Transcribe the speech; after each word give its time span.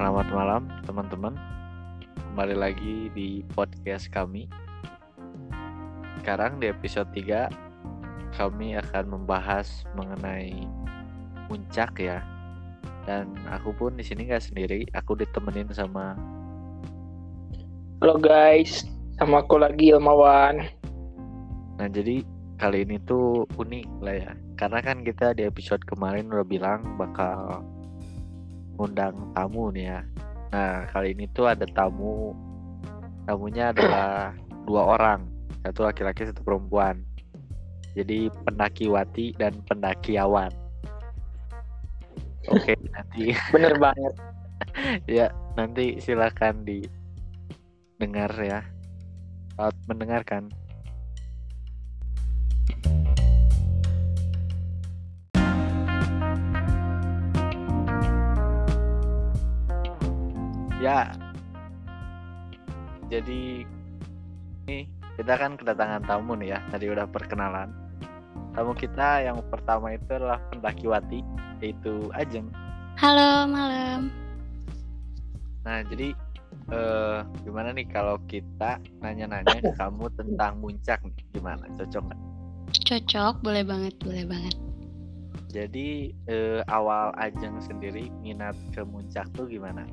Selamat 0.00 0.32
malam 0.32 0.62
teman-teman. 0.88 1.36
Kembali 2.32 2.56
lagi 2.56 3.12
di 3.12 3.44
podcast 3.52 4.08
kami. 4.08 4.48
Sekarang 6.16 6.56
di 6.56 6.72
episode 6.72 7.12
3 7.12 8.32
kami 8.32 8.80
akan 8.80 9.04
membahas 9.12 9.84
mengenai 9.92 10.64
puncak 11.52 12.00
ya. 12.00 12.24
Dan 13.04 13.28
aku 13.52 13.76
pun 13.76 13.92
di 13.92 14.00
sini 14.00 14.32
nggak 14.32 14.40
sendiri, 14.40 14.88
aku 14.96 15.20
ditemenin 15.20 15.68
sama 15.68 16.16
Halo 18.00 18.16
guys, 18.16 18.88
sama 19.20 19.44
aku 19.44 19.60
lagi 19.60 19.92
Ilmawan. 19.92 20.64
Nah, 21.76 21.88
jadi 21.92 22.24
kali 22.56 22.88
ini 22.88 22.96
tuh 23.04 23.44
unik 23.60 24.00
lah 24.00 24.16
ya. 24.16 24.32
Karena 24.56 24.80
kan 24.80 25.04
kita 25.04 25.36
di 25.36 25.44
episode 25.44 25.84
kemarin 25.84 26.32
udah 26.32 26.48
bilang 26.48 26.96
bakal 26.96 27.60
undang 28.80 29.14
tamu 29.36 29.68
nih 29.68 29.92
ya. 29.92 30.00
Nah, 30.50 30.88
kali 30.90 31.12
ini 31.12 31.28
tuh 31.30 31.52
ada 31.52 31.68
tamu. 31.68 32.32
Tamunya 33.28 33.70
adalah 33.70 34.32
dua 34.64 34.82
orang. 34.96 35.20
Satu 35.60 35.84
laki-laki, 35.84 36.24
satu 36.24 36.40
perempuan. 36.40 37.04
Jadi 37.92 38.32
pendakiwati 38.48 39.36
dan 39.36 39.60
pendakiawan. 39.68 40.50
Oke, 42.48 42.72
nanti 42.90 43.36
Bener 43.54 43.76
banget. 43.76 44.14
ya 45.20 45.28
nanti 45.54 46.00
silakan 46.00 46.64
didengar 46.64 48.32
ya. 48.40 48.64
Selamat 49.54 49.76
mendengarkan. 49.92 50.42
Ya. 60.80 61.12
Jadi 63.12 63.68
nih 64.64 64.88
kita 65.20 65.36
kan 65.36 65.60
kedatangan 65.60 66.08
tamu 66.08 66.32
nih 66.40 66.56
ya. 66.56 66.58
Tadi 66.72 66.88
udah 66.88 67.04
perkenalan. 67.04 67.68
Tamu 68.56 68.72
kita 68.72 69.20
yang 69.20 69.44
pertama 69.52 69.92
itu 69.92 70.08
adalah 70.08 70.40
pendakiwati 70.48 71.20
yaitu 71.60 72.08
Ajeng. 72.16 72.48
Halo 72.96 73.44
malam. 73.44 74.08
Nah, 75.68 75.84
jadi 75.84 76.16
eh 76.72 77.18
gimana 77.44 77.76
nih 77.76 77.84
kalau 77.92 78.16
kita 78.24 78.80
nanya-nanya 79.04 79.60
ke 79.60 79.76
kamu 79.76 80.08
tentang 80.16 80.64
muncak 80.64 81.04
nih? 81.04 81.24
Gimana? 81.36 81.68
Cocok 81.76 82.08
nggak? 82.08 82.20
Cocok, 82.88 83.34
boleh 83.44 83.64
banget, 83.68 83.94
boleh 84.00 84.24
banget. 84.24 84.56
Jadi 85.52 86.16
eh, 86.24 86.64
awal 86.72 87.12
Ajeng 87.20 87.60
sendiri 87.60 88.08
minat 88.24 88.56
ke 88.72 88.80
muncak 88.80 89.28
tuh 89.36 89.44
gimana? 89.44 89.84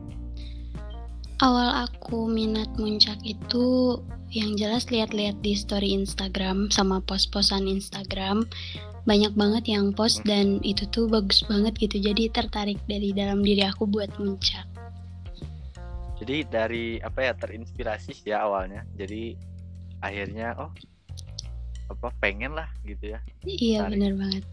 Awal 1.38 1.86
aku 1.86 2.26
minat 2.26 2.66
muncak 2.82 3.22
itu 3.22 3.94
yang 4.34 4.58
jelas 4.58 4.90
lihat-lihat 4.90 5.38
di 5.46 5.54
story 5.54 5.94
Instagram 5.94 6.74
sama 6.74 6.98
post-postan 7.06 7.70
Instagram. 7.70 8.50
Banyak 9.06 9.38
banget 9.38 9.70
yang 9.70 9.94
post 9.94 10.26
dan 10.26 10.58
itu 10.66 10.90
tuh 10.90 11.06
bagus 11.06 11.46
banget 11.46 11.78
gitu. 11.78 12.02
Jadi 12.02 12.34
tertarik 12.34 12.82
dari 12.90 13.14
dalam 13.14 13.46
diri 13.46 13.62
aku 13.62 13.86
buat 13.86 14.10
muncak. 14.18 14.66
Jadi 16.18 16.38
dari 16.50 16.98
apa 17.06 17.30
ya 17.30 17.34
terinspirasi 17.38 18.18
sih 18.18 18.34
ya 18.34 18.42
awalnya. 18.42 18.82
Jadi 18.98 19.38
akhirnya 20.02 20.58
oh 20.58 20.74
apa 21.94 22.18
pengen 22.18 22.58
lah 22.58 22.66
gitu 22.82 23.14
ya. 23.14 23.22
iya 23.46 23.86
bener 23.86 24.18
banget. 24.18 24.44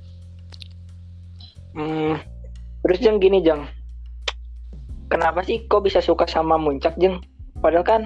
Hmm, 1.72 2.20
terus 2.84 2.98
Jeng 3.00 3.18
gini 3.18 3.40
Jeng, 3.40 3.66
kenapa 5.14 5.46
sih 5.46 5.62
kok 5.70 5.86
bisa 5.86 6.02
suka 6.02 6.26
sama 6.26 6.58
muncak 6.58 6.98
Jeng? 6.98 7.22
Padahal 7.62 7.86
kan 7.86 8.02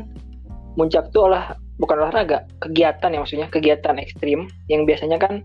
muncak 0.77 1.09
tuh 1.17 1.33
olah 1.33 1.57
bukan 1.81 2.05
olahraga, 2.05 2.45
kegiatan 2.61 3.09
ya 3.09 3.25
maksudnya 3.25 3.49
kegiatan 3.49 3.97
ekstrim 3.97 4.53
yang 4.69 4.85
biasanya 4.85 5.17
kan 5.17 5.41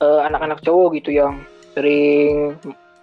eh, 0.00 0.20
anak-anak 0.24 0.64
cowok 0.64 0.96
gitu 0.96 1.20
yang 1.20 1.44
sering 1.76 2.56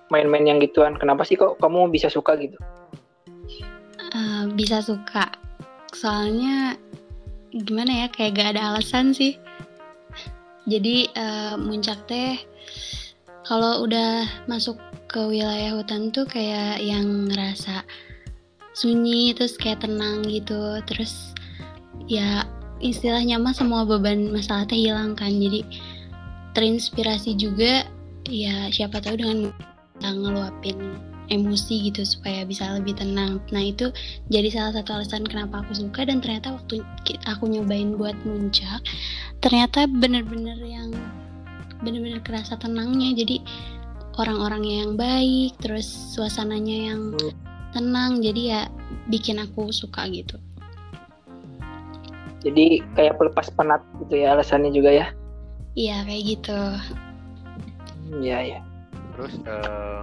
main-main 0.10 0.50
yang 0.50 0.58
gituan. 0.58 0.98
Kenapa 0.98 1.22
sih 1.22 1.38
kok 1.38 1.62
kamu 1.62 1.94
bisa 1.94 2.10
suka 2.10 2.34
gitu? 2.42 2.58
Eh, 4.16 4.44
bisa 4.58 4.82
suka 4.82 5.30
soalnya 5.96 6.76
gimana 7.52 8.04
ya 8.04 8.08
kayak 8.12 8.36
gak 8.36 8.50
ada 8.56 8.76
alasan 8.76 9.16
sih 9.16 9.40
jadi 10.68 11.08
eh, 11.12 11.56
muncak 11.56 12.04
teh 12.08 12.36
kalau 13.48 13.84
udah 13.84 14.28
masuk 14.48 14.76
ke 15.16 15.24
wilayah 15.24 15.80
hutan 15.80 16.12
tuh 16.12 16.28
kayak 16.28 16.84
yang 16.84 17.32
ngerasa 17.32 17.88
sunyi 18.76 19.32
terus 19.32 19.56
kayak 19.56 19.80
tenang 19.80 20.28
gitu. 20.28 20.84
Terus 20.84 21.32
ya 22.12 22.44
istilahnya 22.84 23.40
mah 23.40 23.56
semua 23.56 23.88
beban 23.88 24.28
masalah 24.28 24.68
teh 24.68 24.76
hilang 24.76 25.16
kan. 25.16 25.32
Jadi 25.32 25.64
terinspirasi 26.52 27.40
juga 27.40 27.88
ya 28.28 28.68
siapa 28.76 29.00
tahu 29.00 29.24
dengan 29.24 29.56
ngeluapin 30.04 31.00
emosi 31.32 31.88
gitu 31.88 32.04
supaya 32.04 32.44
bisa 32.44 32.76
lebih 32.76 33.00
tenang. 33.00 33.40
Nah 33.56 33.64
itu 33.72 33.96
jadi 34.28 34.52
salah 34.52 34.76
satu 34.76 35.00
alasan 35.00 35.24
kenapa 35.24 35.64
aku 35.64 35.80
suka 35.80 36.04
dan 36.04 36.20
ternyata 36.20 36.60
waktu 36.60 36.84
aku 37.24 37.48
nyobain 37.48 37.96
buat 37.96 38.20
muncak 38.28 38.84
ternyata 39.40 39.88
bener-bener 39.88 40.60
yang 40.60 40.92
bener-bener 41.80 42.20
kerasa 42.20 42.60
tenangnya. 42.60 43.16
Jadi 43.16 43.40
orang-orangnya 44.16 44.86
yang 44.86 44.94
baik 44.96 45.56
terus 45.60 45.86
suasananya 46.14 46.78
yang 46.94 47.02
Hmm. 47.14 47.34
tenang 47.72 48.24
jadi 48.24 48.42
ya 48.42 48.62
bikin 49.08 49.36
aku 49.38 49.68
suka 49.70 50.08
gitu 50.08 50.40
Jadi 52.40 52.78
kayak 52.94 53.18
pelepas 53.18 53.50
penat 53.52 53.82
gitu 54.00 54.22
ya 54.22 54.38
alasannya 54.38 54.70
juga 54.70 54.94
ya? 54.94 55.08
iya 55.74 56.06
kayak 56.06 56.24
gitu 56.24 56.60
Iya 58.16 58.38
ya. 58.46 58.60
Terus 59.12 59.34
eh 59.44 60.02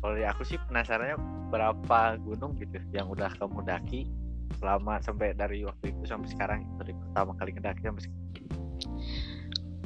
kalau 0.00 0.12
dari 0.14 0.24
aku 0.24 0.42
sih 0.42 0.56
penasarannya 0.64 1.20
berapa 1.52 2.16
gunung 2.18 2.56
gitu 2.56 2.80
yang 2.90 3.06
udah 3.06 3.28
kamu 3.36 3.62
daki 3.62 4.08
selama 4.56 4.96
sampai 4.98 5.36
dari 5.36 5.60
waktu 5.62 5.92
itu 5.92 6.08
sampai 6.08 6.28
sekarang 6.32 6.60
dari 6.80 6.96
pertama 6.96 7.36
kali 7.36 7.50
ngedaki 7.52 7.84
sampai 7.84 8.02
sekarang. 8.02 8.24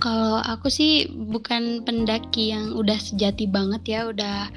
Kalau 0.01 0.41
aku 0.41 0.73
sih 0.73 1.13
bukan 1.13 1.85
pendaki 1.85 2.57
yang 2.57 2.73
udah 2.73 2.97
sejati 2.97 3.45
banget 3.45 3.85
ya, 3.85 4.01
udah 4.09 4.49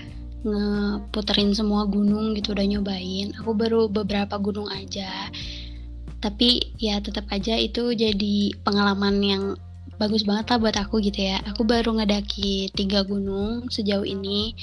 ngeputerin 0.48 1.52
semua 1.52 1.84
gunung 1.84 2.32
gitu, 2.32 2.56
udah 2.56 2.64
nyobain. 2.64 3.36
Aku 3.44 3.52
baru 3.52 3.92
beberapa 3.92 4.40
gunung 4.40 4.72
aja. 4.72 5.28
Tapi 6.24 6.80
ya 6.80 7.04
tetap 7.04 7.28
aja 7.28 7.60
itu 7.60 7.92
jadi 7.92 8.56
pengalaman 8.64 9.20
yang 9.20 9.44
bagus 10.00 10.24
banget 10.24 10.56
lah 10.56 10.60
buat 10.64 10.80
aku 10.80 11.04
gitu 11.04 11.28
ya. 11.28 11.44
Aku 11.52 11.68
baru 11.68 11.92
ngedaki 12.00 12.72
tiga 12.72 13.04
gunung 13.04 13.68
sejauh 13.68 14.08
ini. 14.08 14.56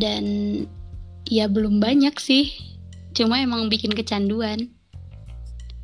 Dan 0.00 0.24
ya 1.28 1.52
belum 1.52 1.84
banyak 1.84 2.16
sih. 2.16 2.48
Cuma 3.12 3.44
emang 3.44 3.68
bikin 3.68 3.92
kecanduan. 3.92 4.72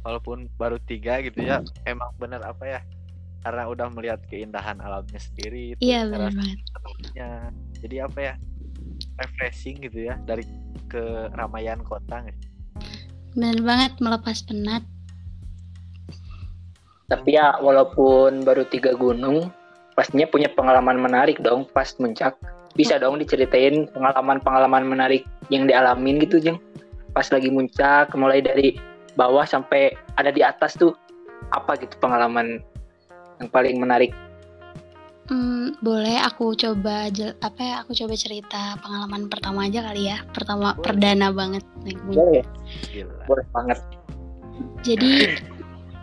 Walaupun 0.01 0.49
baru 0.57 0.81
tiga 0.89 1.21
gitu 1.21 1.45
ya, 1.45 1.61
emang 1.85 2.09
bener 2.17 2.41
apa 2.41 2.65
ya? 2.65 2.81
Karena 3.45 3.69
udah 3.69 3.93
melihat 3.93 4.25
keindahan 4.33 4.81
alamnya 4.81 5.21
sendiri, 5.21 5.77
Iya 5.77 6.09
benar. 6.09 6.33
Jadi 7.77 7.97
apa 8.01 8.19
ya? 8.19 8.35
Refreshing 9.21 9.85
gitu 9.85 10.09
ya 10.09 10.17
dari 10.25 10.49
keramaian 10.89 11.85
kota 11.85 12.25
nggak 12.25 12.35
sih? 12.41 12.51
Benar 13.37 13.61
banget 13.61 13.93
melepas 14.01 14.41
penat. 14.49 14.83
Tapi 17.05 17.37
ya 17.37 17.61
walaupun 17.61 18.49
baru 18.49 18.65
tiga 18.65 18.97
gunung, 18.97 19.53
pastinya 19.93 20.25
punya 20.25 20.49
pengalaman 20.49 20.97
menarik 20.97 21.37
dong 21.45 21.69
pas 21.69 21.93
muncak. 22.01 22.35
Bisa 22.75 22.99
dong 22.99 23.21
diceritain 23.21 23.87
pengalaman-pengalaman 23.93 24.89
menarik 24.89 25.23
yang 25.53 25.69
dialamin 25.69 26.19
gitu 26.25 26.41
Jeng. 26.41 26.59
Pas 27.15 27.29
lagi 27.31 27.53
muncak, 27.53 28.11
mulai 28.19 28.43
dari 28.43 28.75
bawah 29.15 29.47
sampai 29.47 29.95
ada 30.19 30.35
di 30.35 30.43
atas 30.43 30.75
tuh 30.75 30.97
apa 31.55 31.79
gitu 31.79 31.95
pengalaman 32.03 32.59
yang 33.41 33.51
paling 33.51 33.77
menarik. 33.81 34.13
Hmm, 35.25 35.73
boleh 35.81 36.21
aku 36.21 36.53
coba 36.53 37.09
apa 37.41 37.61
ya 37.65 37.81
aku 37.81 37.97
coba 37.97 38.13
cerita 38.13 38.77
pengalaman 38.85 39.33
pertama 39.33 39.65
aja 39.65 39.81
kali 39.81 40.13
ya 40.13 40.21
pertama 40.37 40.77
Boleh. 40.77 40.85
perdana 40.85 41.33
banget 41.33 41.65
naik 41.81 41.97
gunung. 42.05 42.17
Boleh, 42.21 42.45
Gila. 42.93 43.15
boleh 43.25 43.47
banget. 43.57 43.79
jadi 44.85 45.41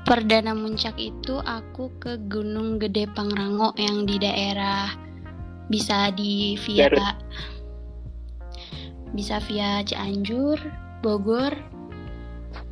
perdana 0.10 0.58
muncak 0.58 0.98
itu 0.98 1.38
aku 1.38 1.94
ke 2.02 2.18
Gunung 2.28 2.82
Gede 2.82 3.06
Pangrango 3.14 3.78
yang 3.78 4.10
di 4.10 4.18
daerah 4.18 4.90
bisa 5.70 6.10
di 6.12 6.58
via 6.66 6.90
Garut. 6.90 7.16
bisa 9.14 9.38
via 9.46 9.86
Cianjur 9.86 10.58
Bogor 11.06 11.54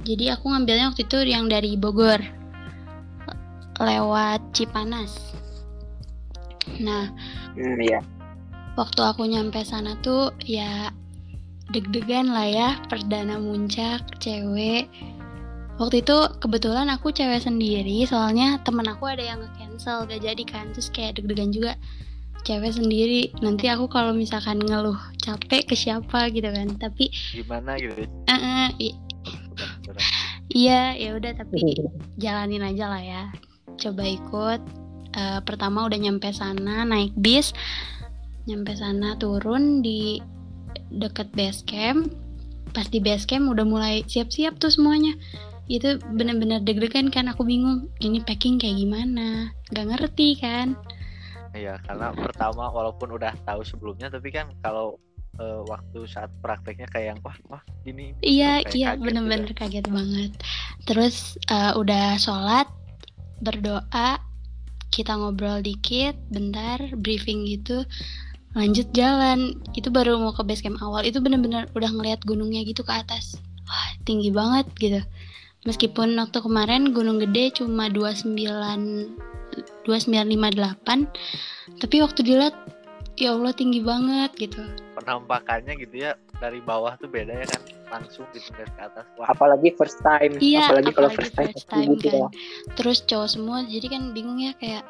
jadi 0.01 0.33
aku 0.33 0.49
ngambilnya 0.49 0.89
waktu 0.91 1.05
itu 1.05 1.17
yang 1.29 1.45
dari 1.45 1.77
Bogor 1.77 2.19
lewat 3.79 4.43
Cipanas. 4.51 5.33
Nah 6.83 7.09
Hmm, 7.57 7.79
ya. 7.81 7.99
waktu 8.77 9.01
aku 9.03 9.25
nyampe 9.27 9.59
sana 9.65 9.97
tuh 9.99 10.31
ya 10.43 10.93
deg-degan 11.69 12.31
lah 12.31 12.47
ya 12.47 12.69
perdana 12.87 13.39
muncak 13.39 14.03
cewek. 14.21 14.87
Waktu 15.79 16.03
itu 16.03 16.17
kebetulan 16.43 16.91
aku 16.91 17.09
cewek 17.09 17.39
sendiri 17.39 18.03
soalnya 18.03 18.59
temen 18.67 18.83
aku 18.87 19.07
ada 19.07 19.23
yang 19.23 19.39
nge-cancel 19.39 20.03
gak 20.05 20.21
jadi 20.23 20.43
kan. 20.43 20.71
Terus 20.75 20.91
kayak 20.91 21.19
deg-degan 21.19 21.55
juga 21.55 21.73
cewek 22.43 22.75
sendiri. 22.75 23.31
Nanti 23.39 23.71
aku 23.71 23.87
kalau 23.87 24.11
misalkan 24.11 24.59
ngeluh 24.59 24.99
capek 25.23 25.71
ke 25.71 25.75
siapa 25.79 26.27
gitu 26.31 26.47
kan 26.51 26.75
tapi 26.75 27.11
gimana 27.31 27.79
gitu? 27.79 28.07
Uh, 28.27 28.33
uh, 28.35 28.67
iya 30.49 30.95
ya 30.95 31.15
udah 31.15 31.31
tapi 31.35 31.77
jalanin 32.17 32.63
aja 32.63 32.85
lah 32.89 33.03
ya 33.03 33.23
coba 33.79 34.03
ikut. 34.03 34.61
Uh, 35.15 35.39
pertama 35.41 35.87
udah 35.89 35.97
nyampe 35.97 36.29
sana 36.35 36.85
naik 36.85 37.15
bis. 37.17 37.55
Nyampe 38.45 38.75
sana 38.77 39.15
turun 39.17 39.81
di 39.81 40.19
deket 40.91 41.31
base 41.33 41.65
camp. 41.65 42.11
Pas 42.75 42.85
di 42.85 43.01
base 43.01 43.25
camp 43.25 43.49
udah 43.49 43.65
mulai 43.65 44.05
siap-siap 44.05 44.59
tuh 44.61 44.69
semuanya. 44.69 45.15
Itu 45.69 46.01
bener-bener 46.13 46.61
deg-degan 46.61 47.13
kan 47.13 47.29
aku 47.29 47.45
bingung 47.45 47.89
ini 48.01 48.21
packing 48.21 48.61
kayak 48.61 48.77
gimana? 48.77 49.53
Gak 49.73 49.89
ngerti 49.89 50.37
kan? 50.37 50.77
Iya 51.53 51.81
karena 51.81 52.13
pertama 52.13 52.69
walaupun 52.69 53.17
udah 53.17 53.33
tahu 53.41 53.65
sebelumnya 53.65 54.13
tapi 54.13 54.29
kan 54.29 54.53
kalau 54.61 55.01
uh, 55.41 55.65
waktu 55.65 56.05
saat 56.05 56.29
prakteknya 56.45 56.85
kayak 56.93 57.17
yang 57.17 57.19
wah 57.25 57.37
wah 57.49 57.63
ini 57.89 58.13
iya 58.21 58.61
iya 58.69 58.93
bener-bener 58.93 59.49
kaget 59.57 59.89
banget. 59.89 60.31
Terus 60.85 61.41
uh, 61.49 61.73
udah 61.73 62.21
sholat 62.21 62.69
berdoa 63.41 64.19
kita 64.89 65.15
ngobrol 65.15 65.61
dikit 65.61 66.17
bentar 66.33 66.81
briefing 66.97 67.45
gitu 67.45 67.85
lanjut 68.57 68.89
jalan. 68.97 69.53
Itu 69.77 69.93
baru 69.93 70.17
mau 70.17 70.33
ke 70.33 70.41
base 70.41 70.65
camp 70.65 70.81
awal. 70.81 71.05
Itu 71.05 71.21
bener-bener 71.21 71.69
udah 71.77 71.89
ngeliat 71.93 72.25
gunungnya 72.25 72.65
gitu 72.65 72.81
ke 72.81 72.93
atas. 72.93 73.37
Wah 73.69 73.89
tinggi 74.05 74.33
banget 74.33 74.65
gitu. 74.81 75.01
Meskipun 75.67 76.15
waktu 76.17 76.39
kemarin 76.39 76.95
gunung 76.95 77.19
gede 77.19 77.51
cuma 77.61 77.91
29 77.91 78.33
2958 79.83 81.09
tapi 81.81 81.95
waktu 81.99 82.19
dilihat 82.23 82.55
ya 83.19 83.35
Allah 83.35 83.51
tinggi 83.53 83.83
banget 83.83 84.31
gitu. 84.39 84.63
Penampakannya 84.95 85.75
gitu 85.83 86.07
ya 86.09 86.15
dari 86.39 86.63
bawah 86.63 86.95
tuh 86.95 87.11
beda 87.11 87.43
ya 87.43 87.47
kan 87.47 87.61
langsung 87.99 88.25
gitu 88.31 88.51
ke 88.55 88.63
atas 88.79 89.05
Wah. 89.19 89.27
apalagi 89.31 89.75
first 89.75 89.99
time 90.01 90.39
iya, 90.39 90.67
apalagi, 90.67 90.89
apalagi 90.89 90.91
kalau 90.95 91.09
first 91.11 91.33
time, 91.35 91.51
first 91.51 91.67
time 91.67 91.89
gitu 91.99 92.07
kan. 92.09 92.21
Ya. 92.21 92.27
terus 92.79 92.97
cowok 93.05 93.29
semua 93.29 93.57
jadi 93.67 93.87
kan 93.91 94.03
bingung 94.15 94.39
ya 94.39 94.51
kayak 94.57 94.83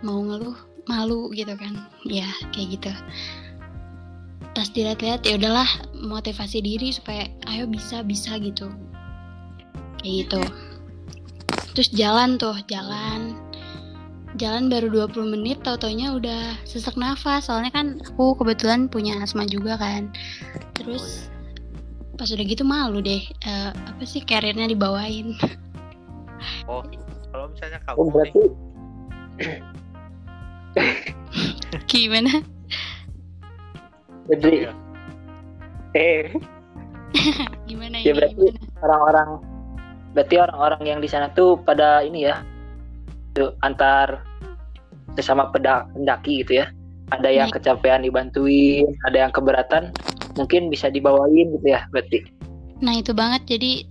mau 0.00 0.24
ngeluh 0.24 0.56
malu 0.88 1.28
gitu 1.36 1.52
kan 1.54 1.86
ya 2.08 2.26
kayak 2.56 2.80
gitu 2.80 2.92
pas 4.56 4.66
dilihat-lihat 4.72 5.22
ya 5.22 5.38
udahlah 5.38 5.68
motivasi 5.94 6.58
diri 6.64 6.90
supaya 6.90 7.28
ayo 7.52 7.68
bisa 7.70 8.02
bisa 8.02 8.34
gitu 8.40 8.72
kayak 10.02 10.26
gitu 10.26 10.42
terus 11.76 11.88
jalan 11.94 12.34
tuh 12.40 12.56
jalan 12.66 13.36
jalan 14.38 14.70
baru 14.70 15.06
20 15.08 15.34
menit 15.34 15.58
tau 15.66 15.74
taunya 15.74 16.14
udah 16.14 16.54
sesak 16.62 16.94
nafas 16.94 17.50
soalnya 17.50 17.74
kan 17.74 17.98
aku 18.04 18.38
kebetulan 18.38 18.86
punya 18.86 19.18
asma 19.18 19.48
juga 19.48 19.74
kan 19.80 20.12
terus 20.78 21.26
pas 22.14 22.30
udah 22.30 22.46
gitu 22.46 22.62
malu 22.62 23.02
deh 23.02 23.24
uh, 23.48 23.72
apa 23.74 24.02
sih 24.06 24.22
karirnya 24.22 24.70
dibawain 24.70 25.34
oh 26.70 26.84
kalau 27.34 27.50
misalnya 27.50 27.80
kamu 27.88 27.98
oh, 27.98 28.08
berarti 28.12 28.42
Gimana? 31.90 32.42
Jadi 34.30 34.66
iya. 34.66 34.72
eh 35.90 36.30
gimana 37.68 37.98
ya? 37.98 38.14
berarti 38.14 38.46
orang-orang 38.78 39.28
berarti 40.14 40.36
orang-orang 40.38 40.82
yang 40.86 41.00
di 41.02 41.10
sana 41.10 41.26
tuh 41.34 41.58
pada 41.58 42.06
ini 42.06 42.30
ya 42.30 42.38
antar 43.62 44.22
sesama 45.18 45.50
pendaki 45.50 46.46
gitu 46.46 46.64
ya. 46.64 46.66
Ada 47.10 47.26
yang 47.26 47.48
iya. 47.50 47.56
kecapean 47.58 48.06
dibantuin, 48.06 48.86
ada 49.10 49.26
yang 49.26 49.32
keberatan, 49.34 49.90
mungkin 50.38 50.70
bisa 50.70 50.86
dibawain 50.86 51.50
gitu 51.58 51.66
ya 51.66 51.82
berarti. 51.90 52.22
Nah 52.80 52.96
itu 52.96 53.12
banget 53.12 53.44
jadi 53.44 53.84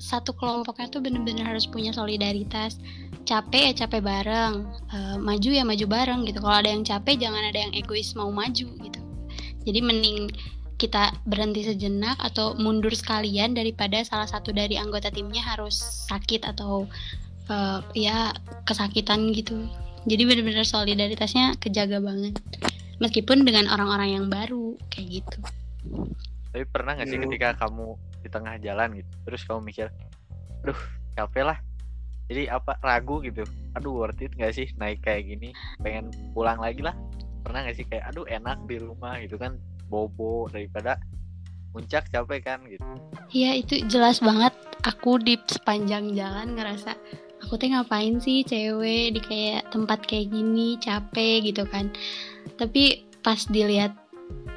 satu 0.00 0.34
kelompoknya 0.34 0.90
tuh 0.90 1.04
bener-bener 1.04 1.46
harus 1.46 1.68
punya 1.68 1.94
solidaritas 1.94 2.80
capek 3.28 3.70
ya 3.70 3.84
capek 3.84 4.00
bareng 4.00 4.64
uh, 4.88 5.16
maju 5.20 5.50
ya 5.52 5.60
maju 5.60 5.84
bareng 5.84 6.24
gitu 6.24 6.40
kalau 6.40 6.64
ada 6.64 6.72
yang 6.72 6.80
capek 6.80 7.20
jangan 7.20 7.44
ada 7.44 7.60
yang 7.60 7.72
egois 7.76 8.16
mau 8.16 8.32
maju 8.32 8.66
gitu 8.66 9.00
jadi 9.68 9.84
mending 9.84 10.32
kita 10.78 11.12
berhenti 11.26 11.66
sejenak 11.66 12.16
atau 12.22 12.54
mundur 12.56 12.94
sekalian 12.94 13.52
daripada 13.52 14.00
salah 14.06 14.30
satu 14.30 14.54
dari 14.54 14.78
anggota 14.78 15.10
timnya 15.10 15.42
harus 15.42 16.06
sakit 16.08 16.46
atau 16.46 16.86
uh, 17.48 17.80
ya 17.92 18.32
kesakitan 18.64 19.32
gitu. 19.34 19.68
Jadi 20.08 20.24
benar-benar 20.24 20.64
solidaritasnya 20.64 21.60
kejaga 21.60 22.00
banget. 22.00 22.38
Meskipun 22.98 23.44
dengan 23.44 23.68
orang-orang 23.68 24.18
yang 24.20 24.26
baru 24.32 24.74
kayak 24.88 25.22
gitu. 25.22 25.38
Tapi 26.54 26.64
pernah 26.70 26.96
nggak 26.96 27.08
sih 27.08 27.20
ketika 27.20 27.48
kamu 27.66 27.94
di 28.24 28.28
tengah 28.32 28.54
jalan 28.58 28.98
gitu 28.98 29.12
terus 29.28 29.46
kamu 29.46 29.60
mikir 29.70 29.86
aduh 30.64 30.80
capek 31.14 31.44
lah. 31.54 31.58
Jadi 32.28 32.44
apa 32.50 32.76
ragu 32.84 33.24
gitu. 33.24 33.44
Aduh 33.72 34.04
worth 34.04 34.20
it 34.20 34.36
gak 34.36 34.52
sih 34.52 34.68
naik 34.76 35.00
kayak 35.00 35.32
gini? 35.32 35.56
Pengen 35.80 36.12
pulang 36.36 36.60
lagi 36.60 36.84
lah. 36.84 36.92
Pernah 37.40 37.64
gak 37.64 37.76
sih 37.80 37.86
kayak 37.88 38.12
aduh 38.12 38.28
enak 38.28 38.60
di 38.68 38.76
rumah 38.76 39.16
gitu 39.22 39.40
kan 39.40 39.56
bobo 39.88 40.44
daripada 40.52 41.00
puncak 41.72 42.10
capek 42.12 42.40
kan 42.44 42.60
gitu. 42.68 42.84
Iya 43.32 43.64
itu 43.64 43.80
jelas 43.88 44.20
banget. 44.20 44.52
Aku 44.84 45.16
di 45.16 45.40
sepanjang 45.48 46.12
jalan 46.12 46.52
ngerasa 46.52 46.92
aku 47.48 47.56
teh 47.56 47.72
ngapain 47.72 48.20
sih 48.20 48.44
cewek 48.44 49.16
di 49.16 49.20
kayak 49.24 49.72
tempat 49.72 50.04
kayak 50.04 50.28
gini 50.28 50.76
capek 50.76 51.48
gitu 51.48 51.64
kan. 51.64 51.88
Tapi 52.60 53.08
pas 53.24 53.40
dilihat 53.48 53.96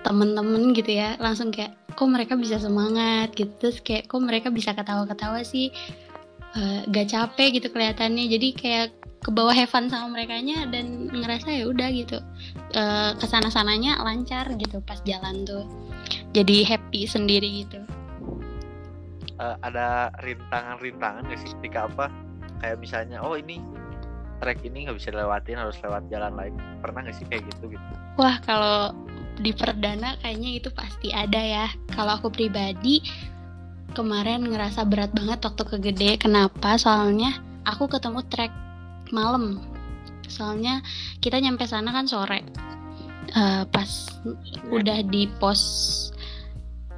temen-temen 0.03 0.75
gitu 0.75 0.99
ya 0.99 1.15
langsung 1.23 1.55
kayak 1.55 1.71
kok 1.95 2.11
mereka 2.11 2.35
bisa 2.35 2.59
semangat? 2.59 3.31
gitu. 3.31 3.47
Terus 3.63 3.79
kayak 3.79 4.11
kok 4.11 4.19
mereka 4.19 4.51
bisa 4.51 4.75
ketawa-ketawa 4.75 5.39
sih? 5.47 5.71
Uh, 6.51 6.83
gak 6.91 7.15
capek 7.15 7.63
gitu 7.63 7.71
kelihatannya. 7.71 8.27
Jadi 8.27 8.47
kayak 8.59 8.87
ke 9.23 9.31
bawah 9.31 9.55
heaven 9.55 9.87
sama 9.87 10.11
mereka 10.11 10.35
nya 10.43 10.67
dan 10.67 11.07
ngerasa 11.07 11.47
ya 11.47 11.71
udah 11.71 11.87
gitu. 11.95 12.19
Uh, 12.75 13.15
ke 13.15 13.23
sana 13.23 13.47
sananya 13.47 14.03
lancar 14.03 14.51
gitu 14.59 14.83
pas 14.83 14.99
jalan 15.07 15.47
tuh. 15.47 15.63
Jadi 16.35 16.67
happy 16.67 17.07
sendiri 17.07 17.63
gitu. 17.63 17.79
Uh, 19.39 19.55
ada 19.63 20.11
rintangan-rintangan 20.19 21.31
gak 21.31 21.39
sih? 21.39 21.55
Ketika 21.55 21.87
apa 21.87 22.11
kayak 22.61 22.77
misalnya 22.77 23.19
oh 23.25 23.33
ini 23.33 23.59
trek 24.41 24.61
ini 24.65 24.89
nggak 24.89 24.97
bisa 24.97 25.13
lewatin 25.13 25.57
harus 25.57 25.77
lewat 25.81 26.05
jalan 26.09 26.33
lain. 26.33 26.53
Pernah 26.81 27.09
gak 27.09 27.15
sih 27.17 27.25
kayak 27.29 27.45
gitu 27.53 27.77
gitu? 27.77 27.91
Wah 28.17 28.41
kalau 28.41 28.93
di 29.37 29.53
perdana 29.53 30.17
kayaknya 30.21 30.57
itu 30.57 30.69
pasti 30.73 31.13
ada 31.13 31.37
ya. 31.37 31.67
Kalau 31.93 32.17
aku 32.17 32.33
pribadi 32.33 33.05
kemarin 33.93 34.45
ngerasa 34.47 34.85
berat 34.89 35.13
banget 35.13 35.45
waktu 35.45 35.63
ke 35.65 35.77
gede. 35.77 36.11
Kenapa? 36.17 36.77
Soalnya 36.81 37.37
aku 37.69 37.85
ketemu 37.85 38.25
trek 38.33 38.51
malam. 39.13 39.61
Soalnya 40.25 40.81
kita 41.21 41.37
nyampe 41.37 41.69
sana 41.69 41.93
kan 41.93 42.09
sore. 42.09 42.41
Uh, 43.31 43.63
pas 43.69 43.87
udah 44.73 45.05
di 45.05 45.29
pos 45.37 45.61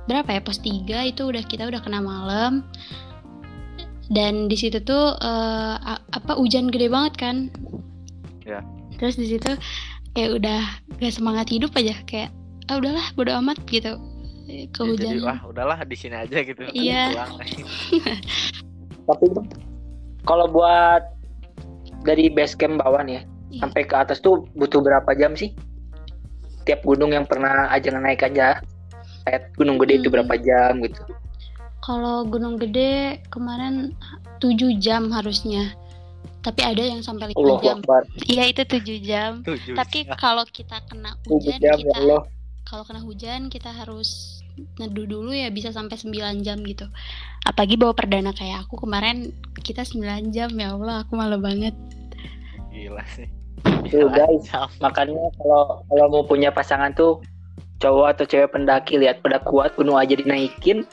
berapa 0.07 0.39
ya? 0.39 0.41
Pos 0.41 0.63
3 0.63 1.11
itu 1.11 1.27
udah 1.27 1.43
kita 1.43 1.67
udah 1.67 1.83
kena 1.83 1.99
malam 1.99 2.63
dan 4.13 4.47
di 4.47 4.55
situ 4.55 4.77
tuh 4.85 5.17
uh, 5.17 5.75
apa 6.13 6.37
hujan 6.37 6.69
gede 6.69 6.87
banget 6.87 7.13
kan 7.17 7.35
ya 8.45 8.61
terus 9.01 9.17
di 9.17 9.27
situ 9.35 9.57
kayak 10.13 10.37
udah 10.37 10.61
gak 11.01 11.13
semangat 11.13 11.49
hidup 11.49 11.73
aja 11.73 11.97
kayak 12.05 12.29
ah 12.69 12.79
udahlah 12.79 13.03
bodo 13.17 13.33
amat 13.43 13.57
gitu 13.67 13.97
kehujanan. 14.73 15.23
Ya, 15.23 15.25
wah 15.25 15.39
udahlah 15.47 15.79
di 15.87 15.95
sini 15.97 16.15
aja 16.19 16.37
gitu. 16.43 16.63
Iya. 16.71 17.15
Tapi 19.07 19.25
kalau 20.23 20.47
buat 20.51 21.03
dari 22.03 22.31
base 22.31 22.55
camp 22.55 22.83
bawah 22.83 23.03
nih 23.03 23.19
ya, 23.19 23.21
iya. 23.23 23.59
sampai 23.63 23.81
ke 23.87 23.95
atas 23.95 24.19
tuh 24.19 24.47
butuh 24.55 24.83
berapa 24.83 25.11
jam 25.15 25.35
sih? 25.35 25.55
Tiap 26.63 26.83
gunung 26.87 27.11
yang 27.11 27.27
pernah 27.27 27.67
aja 27.71 27.91
naik 27.91 28.23
aja, 28.23 28.63
kayak 29.27 29.51
gunung 29.59 29.75
gede 29.79 29.99
hmm. 29.99 30.01
itu 30.03 30.09
berapa 30.11 30.35
jam 30.39 30.79
gitu? 30.83 31.01
Kalau 31.83 32.23
gunung 32.23 32.55
gede 32.55 33.19
kemarin 33.27 33.91
7 34.39 34.79
jam 34.79 35.11
harusnya. 35.11 35.75
Tapi 36.39 36.63
ada 36.63 36.79
yang 36.79 37.03
sampai 37.03 37.35
5 37.35 37.59
jam. 37.59 37.83
Iya 38.23 38.43
itu 38.47 38.63
7 38.63 39.03
jam. 39.03 39.31
7 39.43 39.75
Tapi 39.75 40.07
kalau 40.15 40.47
kita 40.47 40.79
kena 40.87 41.19
hujan 41.27 41.59
jam, 41.59 41.75
ya 41.75 41.75
kita 41.75 41.99
ya 41.99 42.19
kalau 42.63 42.83
kena 42.87 43.03
hujan 43.03 43.51
kita 43.51 43.69
harus 43.69 44.39
neduh 44.79 45.03
dulu 45.03 45.35
ya 45.35 45.51
bisa 45.51 45.75
sampai 45.75 45.99
9 45.99 46.39
jam 46.45 46.63
gitu. 46.63 46.87
Apalagi 47.43 47.75
bawa 47.75 47.91
perdana 47.91 48.31
kayak 48.31 48.65
aku 48.67 48.79
kemarin 48.79 49.35
kita 49.59 49.83
9 49.83 50.31
jam 50.31 50.49
ya 50.55 50.71
Allah 50.71 51.03
aku 51.03 51.19
malu 51.19 51.35
banget. 51.43 51.75
Gila 52.71 53.03
sih. 53.11 53.27
Tuh 53.91 54.07
guys 54.07 54.47
makanya 54.79 55.19
kalau 55.35 55.83
kalau 55.87 56.05
mau 56.07 56.23
punya 56.23 56.51
pasangan 56.51 56.95
tuh 56.95 57.19
cowok 57.83 58.15
atau 58.15 58.25
cewek 58.27 58.55
pendaki 58.55 58.95
lihat 58.95 59.19
pada 59.19 59.43
kuat 59.43 59.75
gunung 59.75 59.99
aja 59.99 60.15
dinaikin 60.15 60.87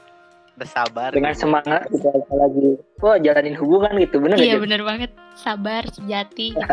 Udah 0.61 0.69
sabar. 0.69 1.09
dengan 1.09 1.33
gitu. 1.33 1.49
semangat 1.49 1.88
kita 1.88 2.35
lagi 2.37 2.69
wah 3.00 3.17
jalanin 3.17 3.57
hubungan 3.57 3.97
gitu 3.97 4.21
bener 4.21 4.37
Iya 4.37 4.61
Jeng? 4.61 4.69
bener 4.69 4.81
banget. 4.85 5.11
Sabar, 5.33 5.83
sejati. 5.88 6.52
gitu. 6.52 6.64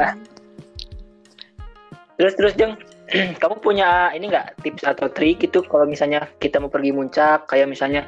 terus 2.17 2.33
terus 2.35 2.53
jeng 2.57 2.75
kamu 3.41 3.55
punya 3.63 4.11
ini 4.11 4.27
nggak 4.27 4.59
tips 4.59 4.83
atau 4.83 5.07
trik 5.07 5.39
gitu 5.39 5.63
kalau 5.63 5.87
misalnya 5.87 6.27
kita 6.43 6.59
mau 6.59 6.67
pergi 6.67 6.91
muncak 6.91 7.47
kayak 7.47 7.71
misalnya 7.71 8.03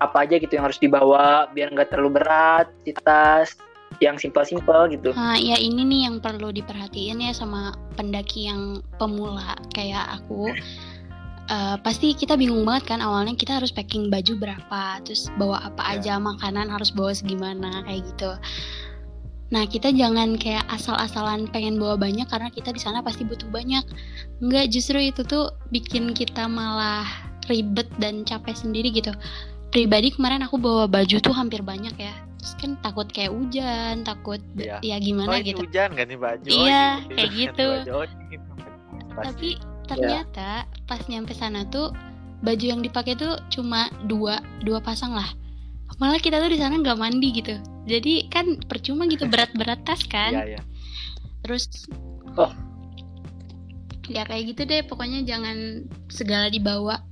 apa 0.00 0.24
aja 0.24 0.40
gitu 0.40 0.56
yang 0.56 0.64
harus 0.64 0.80
dibawa 0.80 1.44
biar 1.52 1.68
nggak 1.68 1.92
terlalu 1.92 2.22
berat 2.22 2.72
di 2.88 2.96
tas 3.04 3.52
yang 3.98 4.16
simpel-simpel 4.16 4.88
gitu 4.88 5.10
Nah, 5.12 5.36
ya 5.36 5.58
ini 5.60 5.82
nih 5.84 6.00
yang 6.08 6.16
perlu 6.22 6.54
diperhatiin 6.54 7.20
ya 7.20 7.34
sama 7.36 7.74
pendaki 7.98 8.48
yang 8.48 8.80
pemula 8.96 9.58
kayak 9.76 10.22
aku. 10.22 10.54
Eh, 11.50 11.76
pasti 11.82 12.14
kita 12.14 12.38
bingung 12.38 12.62
banget 12.62 12.94
kan 12.94 13.02
awalnya 13.02 13.34
kita 13.34 13.58
harus 13.58 13.74
packing 13.74 14.06
baju 14.06 14.38
berapa, 14.38 14.82
terus 15.02 15.26
bawa 15.34 15.66
apa 15.66 15.82
Ya. 15.82 16.14
aja 16.14 16.22
makanan 16.22 16.70
harus 16.70 16.94
bawa 16.94 17.10
segimana 17.10 17.82
kayak 17.82 18.06
gitu. 18.06 18.30
Nah 19.50 19.66
kita 19.66 19.90
jangan 19.90 20.38
kayak 20.38 20.62
asal-asalan 20.70 21.50
pengen 21.50 21.74
bawa 21.74 21.98
banyak 21.98 22.30
karena 22.30 22.54
kita 22.54 22.70
di 22.70 22.78
sana 22.78 23.02
pasti 23.02 23.26
butuh 23.26 23.50
banyak. 23.50 23.82
Enggak 24.38 24.70
justru 24.70 25.02
itu 25.02 25.26
tuh 25.26 25.50
bikin 25.74 26.14
kita 26.14 26.46
malah 26.46 27.02
ribet 27.50 27.90
dan 27.98 28.22
capek 28.22 28.54
sendiri 28.54 28.94
gitu. 28.94 29.10
Pribadi 29.74 30.14
kemarin 30.14 30.46
aku 30.46 30.54
bawa 30.54 30.86
baju 30.86 31.18
tuh 31.18 31.34
hampir 31.34 31.66
banyak 31.66 31.98
ya. 31.98 32.14
Terus 32.38 32.54
kan 32.62 32.78
takut 32.78 33.10
kayak 33.10 33.34
hujan, 33.34 34.06
takut 34.06 34.38
Iya. 34.54 34.78
ya 34.86 34.96
Oh, 34.96 35.02
gimana 35.02 35.34
ini 35.42 35.50
gitu. 35.50 35.66
hujan 35.66 35.98
baju. 35.98 36.46
Oh, 36.46 36.62
Iya, 36.62 36.86
kayak 37.10 37.30
gitu. 37.34 37.66
baju. 37.82 37.90
Oh, 37.90 38.04
gitu. 38.06 38.50
Pasti. 39.18 39.50
Tapi 39.58 39.69
ternyata 39.96 40.50
pas 40.86 41.02
nyampe 41.10 41.34
sana 41.34 41.66
tuh 41.66 41.90
baju 42.40 42.64
yang 42.64 42.80
dipakai 42.80 43.18
tuh 43.18 43.36
cuma 43.52 43.90
dua 44.06 44.40
dua 44.62 44.78
pasang 44.80 45.12
lah. 45.12 45.26
Malah 46.00 46.22
kita 46.22 46.40
tuh 46.40 46.48
di 46.48 46.56
sana 46.56 46.80
nggak 46.80 46.96
mandi 46.96 47.28
gitu. 47.34 47.60
Jadi 47.84 48.30
kan 48.32 48.56
percuma 48.64 49.04
gitu 49.10 49.28
berat-berat 49.32 49.84
tas 49.84 50.00
kan. 50.08 50.32
Iya, 50.32 50.56
iya. 50.56 50.60
Terus 51.44 51.66
Oh. 52.38 52.52
ya 54.06 54.22
kayak 54.24 54.54
gitu 54.54 54.62
deh. 54.64 54.80
Pokoknya 54.86 55.26
jangan 55.26 55.84
segala 56.08 56.48
dibawa. 56.48 57.02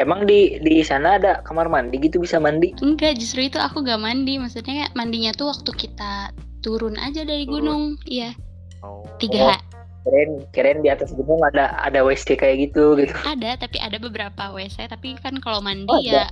emang 0.00 0.24
di 0.24 0.56
di 0.64 0.80
sana 0.80 1.20
ada 1.20 1.44
kamar 1.44 1.68
mandi 1.68 2.00
gitu 2.00 2.24
bisa 2.24 2.40
mandi 2.40 2.72
Enggak, 2.80 3.20
justru 3.20 3.52
itu 3.52 3.60
aku 3.60 3.84
gak 3.84 4.00
mandi. 4.00 4.40
Maksudnya 4.40 4.88
mandinya 4.96 5.28
tuh 5.36 5.52
waktu 5.52 5.70
kita 5.76 6.32
turun 6.64 6.96
aja 6.96 7.20
dari 7.28 7.44
Turun. 7.44 7.52
gunung. 7.60 7.84
Iya, 8.08 8.32
Oh. 8.80 9.04
tiga 9.16 9.54
ha- 9.54 9.64
keren 10.00 10.30
keren 10.50 10.78
di 10.80 10.88
atas 10.88 11.12
gunung 11.12 11.44
ada 11.44 11.76
ada 11.78 12.00
WC 12.00 12.32
kayak 12.34 12.56
gitu 12.66 12.96
gitu 12.96 13.12
ada, 13.20 13.52
tapi 13.54 13.76
ada 13.76 13.96
beberapa 13.96 14.48
WC. 14.50 14.88
Tapi 14.88 15.12
kan 15.16 15.36
kalau 15.38 15.60
mandi 15.60 15.84
Oh, 15.86 16.00
ya 16.00 16.24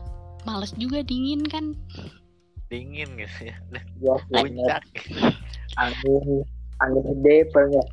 males 0.43 0.73
juga 0.75 1.01
dingin 1.03 1.45
kan. 1.45 1.77
dingin 2.69 3.09
gitu 3.15 3.49
ya. 3.49 3.57
ya. 3.99 4.15
Puncak. 4.31 4.83
angin 5.77 6.45
angin 6.79 7.05
gede 7.15 7.49
pernah 7.49 7.85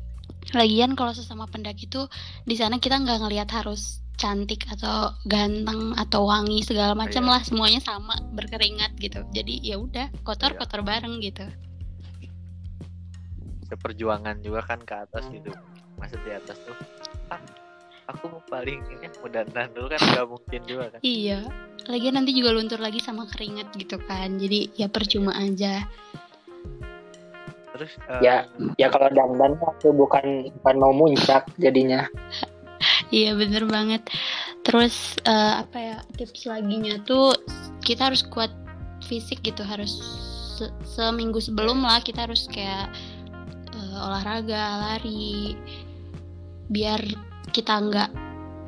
Lagian 0.52 0.94
kalau 0.94 1.10
sesama 1.10 1.44
pendaki 1.44 1.84
tuh 1.86 2.06
di 2.42 2.54
sana 2.54 2.78
kita 2.78 2.96
nggak 2.96 3.18
ngelihat 3.18 3.50
harus 3.50 3.98
cantik 4.14 4.64
atau 4.70 5.12
ganteng 5.24 5.92
atau 5.92 6.24
wangi 6.24 6.62
segala 6.62 6.94
macam 6.94 7.20
Iya. 7.20 7.30
lah 7.30 7.42
semuanya 7.42 7.80
sama 7.80 8.16
berkeringat 8.32 8.96
gitu. 8.96 9.20
Jadi 9.30 9.60
ya 9.60 9.76
udah 9.76 10.08
kotor 10.22 10.54
Iya. 10.54 10.58
kotor 10.58 10.80
bareng 10.80 11.20
gitu. 11.20 11.44
Seperjuangan 13.66 14.38
juga 14.40 14.62
kan 14.62 14.80
ke 14.80 14.94
atas 14.96 15.26
gitu. 15.28 15.50
Masa 15.96 16.16
di 16.22 16.30
atas 16.30 16.56
tuh. 16.62 16.76
Ah, 17.28 17.40
aku 18.06 18.30
mau 18.30 18.42
paling 18.46 18.78
ini 18.86 19.06
mau 19.18 19.26
dandan 19.26 19.70
dulu 19.74 19.90
kan 19.90 20.00
nggak 20.00 20.26
mungkin 20.26 20.60
juga 20.64 20.84
kan. 20.90 21.00
Iya. 21.02 21.38
Lagian 21.86 22.14
nanti 22.14 22.30
juga 22.30 22.50
luntur 22.50 22.78
lagi 22.78 22.98
sama 22.98 23.26
keringat 23.26 23.74
gitu 23.74 23.98
kan. 24.00 24.38
Jadi 24.38 24.74
ya 24.74 24.86
percuma 24.86 25.34
aja. 25.34 25.82
Terus 27.74 27.92
eh, 28.08 28.20
Ya. 28.22 28.36
ya 28.78 28.88
kalau 28.88 29.10
dandan 29.10 29.58
aku 29.58 29.92
bukan 29.92 30.48
bukan 30.60 30.74
mau 30.78 30.92
muncak 30.96 31.44
jadinya 31.60 32.08
Iya 33.14 33.36
bener 33.36 33.68
banget. 33.68 34.02
Terus 34.62 35.20
eh, 35.22 35.54
apa 35.62 35.76
ya 35.76 35.96
tips 36.16 36.46
laginya 36.46 36.98
tuh 37.02 37.36
kita 37.82 38.10
harus 38.10 38.24
kuat 38.26 38.50
fisik 39.04 39.44
gitu 39.44 39.62
harus 39.62 39.92
se- 40.58 40.74
seminggu 40.82 41.38
sebelum 41.38 41.84
lah 41.84 42.00
kita 42.00 42.26
harus 42.26 42.48
kayak 42.50 42.90
eh, 42.90 42.96
olahraga 43.98 44.62
lari 44.82 45.56
biar 46.68 47.00
kita 47.50 47.78
nggak 47.78 48.10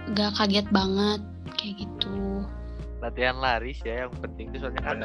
nggak 0.09 0.31
kaget 0.35 0.67
banget 0.71 1.21
kayak 1.55 1.75
gitu. 1.83 2.43
latihan 2.99 3.37
lari 3.39 3.75
sih 3.75 3.87
ya 3.87 4.07
yang 4.07 4.15
penting 4.19 4.51
tuh 4.51 4.67
soalnya 4.67 4.83
kan 4.83 4.97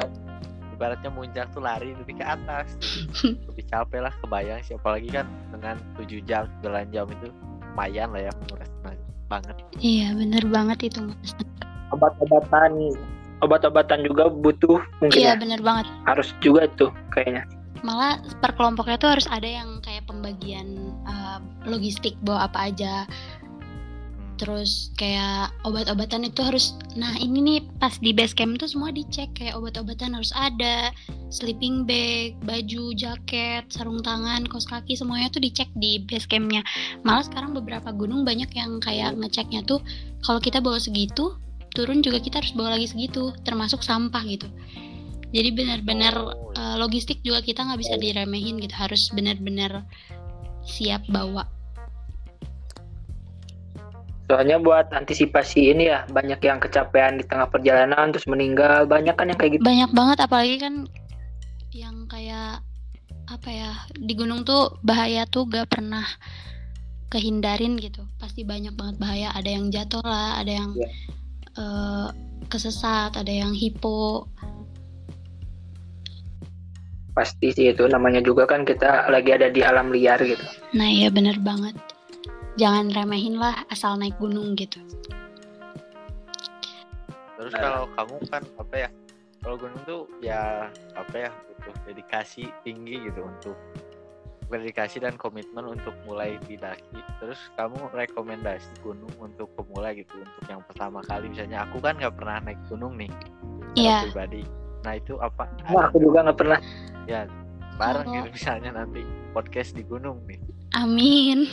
ibaratnya 0.74 1.10
muncak 1.10 1.46
tuh 1.54 1.62
lari 1.62 1.94
lebih 1.94 2.18
ke 2.18 2.24
atas 2.26 2.74
lebih 3.48 3.64
capek 3.70 4.02
lah 4.02 4.12
kebayang 4.18 4.58
sih 4.60 4.74
apalagi 4.74 5.06
kan 5.08 5.26
dengan 5.54 5.78
7 5.94 6.10
jam 6.26 6.50
9 6.62 6.90
jam 6.90 7.06
itu 7.06 7.30
lumayan 7.70 8.10
lah 8.10 8.26
ya 8.26 8.32
menguras 8.34 8.70
tenaga 8.82 9.04
banget 9.24 9.54
Iya 9.78 10.08
bener 10.14 10.44
banget 10.46 10.78
itu 10.84 10.98
Mas. 11.02 11.30
obat-obatan 11.90 12.70
obat-obatan 13.38 13.98
juga 14.02 14.26
butuh 14.26 14.78
mungkin 14.98 15.18
Iya 15.18 15.34
ya 15.34 15.38
bener 15.38 15.60
banget. 15.62 15.86
harus 16.04 16.34
juga 16.40 16.66
tuh 16.74 16.90
kayaknya 17.10 17.46
Malah 17.84 18.16
per 18.40 18.56
kelompoknya 18.56 18.96
tuh 18.96 19.10
harus 19.12 19.28
ada 19.28 19.44
yang 19.46 19.73
kayak 20.04 20.12
pembagian 20.12 20.68
eh, 21.08 21.38
logistik 21.64 22.12
bawa 22.20 22.52
apa 22.52 22.68
aja. 22.68 23.08
Hmm. 23.08 23.42
terus 24.34 24.90
kayak 24.98 25.54
obat-obatan 25.62 26.26
itu 26.26 26.42
harus 26.42 26.74
nah 26.98 27.14
ini 27.22 27.38
nih 27.38 27.58
pas 27.78 27.94
di 28.02 28.10
base 28.10 28.34
camp 28.34 28.58
tuh 28.58 28.66
semua 28.66 28.90
dicek 28.90 29.30
kayak 29.38 29.54
obat-obatan 29.54 30.10
harus 30.10 30.34
ada 30.34 30.90
sleeping 31.30 31.86
bag 31.86 32.34
baju 32.42 32.90
jaket 32.98 33.62
sarung 33.70 34.02
tangan 34.02 34.42
kaos 34.50 34.66
kaki 34.66 34.98
semuanya 34.98 35.30
tuh 35.30 35.38
dicek 35.38 35.70
di 35.78 36.02
base 36.02 36.26
campnya 36.26 36.66
malah 37.06 37.22
sekarang 37.22 37.54
beberapa 37.54 37.94
gunung 37.94 38.26
banyak 38.26 38.50
yang 38.58 38.82
kayak 38.82 39.14
ngeceknya 39.14 39.62
tuh 39.70 39.78
kalau 40.26 40.42
kita 40.42 40.58
bawa 40.58 40.82
segitu 40.82 41.38
turun 41.70 42.02
juga 42.02 42.18
kita 42.18 42.42
harus 42.42 42.58
bawa 42.58 42.74
lagi 42.74 42.90
segitu 42.90 43.30
termasuk 43.46 43.86
sampah 43.86 44.26
gitu 44.26 44.50
jadi 45.34 45.50
benar-benar 45.50 46.14
Oh, 46.14 46.54
eh, 46.54 46.76
logistik 46.78 47.18
juga 47.26 47.42
kita 47.42 47.66
nggak 47.66 47.80
bisa 47.82 47.98
diremehin 47.98 48.62
gitu. 48.62 48.70
Harus 48.70 49.10
benar-benar 49.10 49.82
siap 50.62 51.02
bawa. 51.10 51.50
Soalnya 54.24 54.56
buat 54.56 54.88
antisipasi 54.94 55.74
ini 55.74 55.92
ya 55.92 56.08
banyak 56.08 56.40
yang 56.40 56.56
kecapean 56.56 57.20
di 57.20 57.24
tengah 57.28 57.44
perjalanan 57.50 58.08
terus 58.08 58.24
meninggal 58.24 58.88
banyak 58.88 59.12
kan 59.12 59.28
yang 59.28 59.36
kayak 59.36 59.52
gitu. 59.58 59.62
Banyak 59.66 59.90
banget 59.92 60.18
apalagi 60.24 60.56
kan 60.62 60.74
yang 61.74 62.06
kayak 62.08 62.62
apa 63.28 63.48
ya 63.50 63.70
di 63.98 64.14
gunung 64.16 64.46
tuh 64.46 64.78
bahaya 64.86 65.26
tuh 65.28 65.44
gak 65.50 65.68
pernah 65.68 66.06
kehindarin 67.12 67.76
gitu. 67.76 68.06
Pasti 68.16 68.46
banyak 68.46 68.72
banget 68.72 68.96
bahaya. 68.96 69.28
Ada 69.36 69.50
yang 69.50 69.68
jatuh 69.68 70.00
lah 70.06 70.40
ada 70.40 70.52
yang 70.62 70.70
Iya. 70.72 70.88
eh, 71.54 72.08
kesesat 72.48 73.14
ada 73.18 73.30
yang 73.30 73.52
hipo 73.52 74.26
pasti 77.14 77.54
sih 77.54 77.70
itu 77.70 77.86
namanya 77.86 78.18
juga 78.18 78.44
kan 78.44 78.66
kita 78.66 79.06
lagi 79.06 79.30
ada 79.30 79.46
di 79.48 79.62
alam 79.62 79.94
liar 79.94 80.18
gitu. 80.18 80.42
Nah 80.74 80.90
iya 80.90 81.08
bener 81.08 81.38
banget. 81.38 81.78
Jangan 82.58 82.90
remehin 82.90 83.38
lah 83.38 83.62
asal 83.70 83.94
naik 83.94 84.18
gunung 84.18 84.58
gitu. 84.58 84.82
Terus 87.38 87.52
Nah. 87.54 87.62
kalau 87.62 87.84
kamu 87.94 88.16
kan 88.30 88.42
apa 88.58 88.74
ya 88.74 88.88
kalau 89.42 89.56
gunung 89.58 89.80
tuh 89.86 90.02
ya 90.18 90.70
apa 90.94 91.14
ya 91.14 91.30
butuh 91.30 91.74
dedikasi 91.86 92.50
tinggi 92.62 92.98
gitu 93.06 93.22
untuk 93.22 93.54
dedikasi 94.50 95.02
dan 95.02 95.18
komitmen 95.18 95.66
untuk 95.66 95.96
mulai 96.06 96.38
daki 96.38 97.00
terus 97.18 97.40
kamu 97.58 97.90
rekomendasi 97.90 98.70
gunung 98.86 99.10
untuk 99.18 99.50
pemula 99.58 99.90
gitu 99.96 100.14
untuk 100.18 100.44
yang 100.46 100.62
pertama 100.66 100.98
kali. 101.06 101.30
Misalnya 101.30 101.66
aku 101.66 101.78
kan 101.78 101.94
nggak 101.98 102.14
pernah 102.14 102.38
naik 102.42 102.60
gunung 102.70 102.94
nih 102.98 103.10
Iya. 103.74 104.06
pribadi 104.10 104.42
nah 104.84 104.94
itu 104.94 105.16
apa? 105.18 105.48
Wah, 105.72 105.88
aku 105.88 105.98
juga 105.98 106.28
nggak 106.28 106.38
pernah. 106.38 106.60
Ya 107.08 107.24
bareng 107.80 108.06
Kalau- 108.06 108.14
gitu 108.20 108.28
misalnya 108.32 108.70
nanti. 108.76 109.02
Podcast 109.34 109.74
di 109.74 109.82
gunung 109.82 110.22
nih. 110.30 110.38
Amin. 110.78 111.50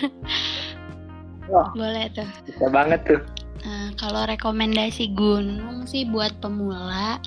Wah. 1.50 1.74
boleh 1.74 2.08
tuh. 2.14 2.30
Bisa 2.46 2.70
banget 2.70 3.02
tuh. 3.10 3.22
Nah, 3.66 3.90
kalau 3.98 4.24
rekomendasi 4.30 5.12
gunung 5.18 5.90
sih 5.90 6.06
buat 6.06 6.38
pemula, 6.38 7.18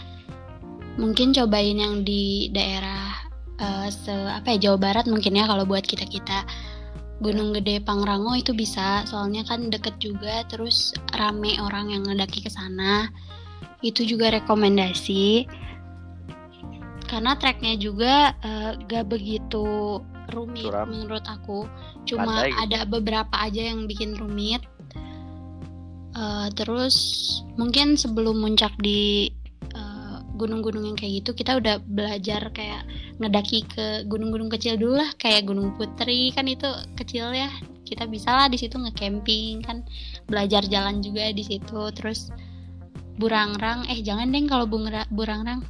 mungkin 0.95 1.35
cobain 1.35 1.75
yang 1.77 2.07
di 2.07 2.49
daerah 2.55 3.27
eh, 3.59 3.89
se 3.91 4.11
apa 4.11 4.55
ya 4.55 4.71
Jawa 4.71 4.79
Barat 4.79 5.07
mungkin 5.11 5.35
ya 5.35 5.45
kalau 5.51 5.67
buat 5.67 5.83
kita 5.83 6.07
kita 6.07 6.47
Gunung 7.23 7.55
Gede 7.55 7.79
Pangrango 7.79 8.35
itu 8.35 8.51
bisa, 8.51 9.07
soalnya 9.07 9.47
kan 9.47 9.71
deket 9.71 9.95
juga, 10.03 10.43
terus 10.51 10.91
rame 11.15 11.55
orang 11.63 11.95
yang 11.95 12.03
ngedaki 12.03 12.43
ke 12.43 12.51
sana. 12.51 13.07
Itu 13.87 14.03
juga 14.03 14.35
rekomendasi. 14.35 15.47
Karena 17.15 17.39
treknya 17.39 17.79
juga 17.79 18.35
eh, 18.43 18.75
gak 18.91 19.07
begitu 19.07 20.03
rumit 20.35 20.67
Curam. 20.67 20.91
menurut 20.91 21.23
aku. 21.31 21.71
Cuma 22.11 22.27
Landai 22.27 22.51
gitu. 22.51 22.63
ada 22.67 22.81
beberapa 22.91 23.35
aja 23.39 23.71
yang 23.71 23.87
bikin 23.87 24.19
rumit. 24.19 24.67
Eh, 26.15 26.49
terus 26.59 26.97
mungkin 27.55 27.95
sebelum 27.95 28.43
muncak 28.43 28.75
di 28.83 29.31
eh, 29.71 30.17
gunung-gunung 30.35 30.91
yang 30.91 30.99
kayak 30.99 31.23
gitu 31.23 31.31
kita 31.39 31.63
udah 31.63 31.79
belajar 31.87 32.51
kayak 32.51 32.83
ngedaki 33.23 33.63
ke 33.71 34.03
gunung-gunung 34.11 34.51
kecil 34.51 34.75
dulu 34.75 34.99
lah 34.99 35.11
kayak 35.23 35.47
Gunung 35.47 35.79
Putri 35.79 36.35
kan 36.35 36.51
itu 36.51 36.67
kecil 36.99 37.31
ya 37.31 37.47
kita 37.87 38.11
bisa 38.11 38.35
lah 38.35 38.47
di 38.51 38.59
situ 38.59 38.75
ngecamping 38.75 39.63
kan 39.63 39.87
belajar 40.27 40.67
jalan 40.67 40.99
juga 40.99 41.31
di 41.31 41.47
situ 41.47 41.95
terus 41.95 42.35
Burangrang 43.15 43.87
eh 43.87 44.03
jangan 44.03 44.35
deng 44.35 44.51
kalau 44.51 44.67
Burangrang 45.15 45.63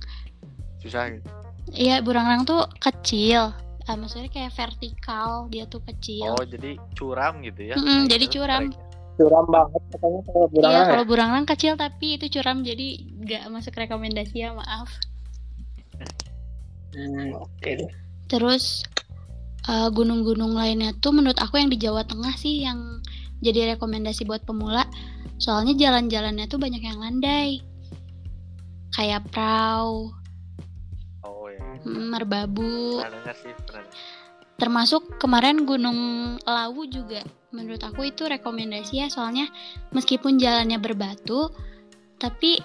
susah 0.85 1.09
gitu. 1.11 1.27
Iya, 1.73 2.05
burangrang 2.05 2.45
tuh 2.45 2.69
kecil. 2.77 3.57
Ah, 3.85 3.97
maksudnya 3.97 4.29
kayak 4.29 4.53
vertikal, 4.53 5.49
dia 5.49 5.65
tuh 5.65 5.81
kecil. 5.85 6.33
oh 6.33 6.45
jadi 6.45 6.77
curam 6.97 7.41
gitu 7.41 7.61
ya 7.69 7.77
Mm-mm, 7.77 8.05
Nah, 8.05 8.09
jadi 8.09 8.25
itu 8.25 8.35
curam. 8.41 8.63
trek. 8.69 8.81
Curam 9.15 9.47
banget 9.47 9.83
katanya 9.93 10.21
kalau 10.25 10.39
Iya, 10.41 10.53
burangrang 10.53 10.81
ya. 10.81 10.91
kalau 10.91 11.05
burangrang 11.05 11.47
kecil 11.47 11.73
tapi 11.77 12.07
itu 12.17 12.27
curam 12.33 12.65
jadi 12.65 12.87
nggak 13.25 13.43
masuk 13.49 13.75
rekomendasi 13.77 14.37
ya, 14.41 14.53
maaf. 14.53 14.89
Hmm, 16.95 17.35
oke. 17.37 17.73
Terus 18.27 18.87
eh, 19.69 19.89
gunung-gunung 19.91 20.55
lainnya 20.55 20.95
tuh 20.99 21.13
menurut 21.13 21.37
aku 21.37 21.59
yang 21.61 21.69
di 21.69 21.77
Jawa 21.77 22.05
Tengah 22.07 22.35
sih 22.37 22.65
yang 22.65 23.03
jadi 23.45 23.77
rekomendasi 23.77 24.25
buat 24.25 24.47
pemula. 24.49 24.89
Soalnya 25.37 25.75
jalan-jalannya 25.77 26.47
tuh 26.49 26.57
banyak 26.57 26.81
yang 26.81 26.99
landai. 27.03 27.61
Kayak 28.95 29.27
perahu, 29.29 30.09
ya 30.09 30.15
mm, 30.15 30.24
merbabu, 31.85 33.01
pernah 33.01 33.21
dengar 33.21 33.37
sih 33.37 33.53
pernah 33.65 33.87
termasuk 34.55 35.19
kemarin 35.19 35.67
Gunung 35.67 35.99
Lawu 36.47 36.87
juga 36.87 37.27
menurut 37.51 37.83
aku 37.83 38.07
itu 38.11 38.27
rekomendasi 38.27 39.03
ya 39.03 39.07
soalnya 39.11 39.51
meskipun 39.91 40.39
jalannya 40.39 40.79
berbatu 40.79 41.51
tapi 42.19 42.59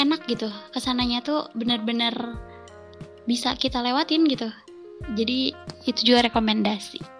enak 0.00 0.26
gitu. 0.26 0.48
Ke 0.72 0.78
sananya 0.80 1.20
tuh 1.22 1.48
bener-bener 1.52 2.12
bisa 3.28 3.54
kita 3.54 3.84
lewatin 3.84 4.24
gitu. 4.26 4.48
Jadi 5.12 5.52
itu 5.84 6.00
juga 6.02 6.24
rekomendasi 6.26 7.15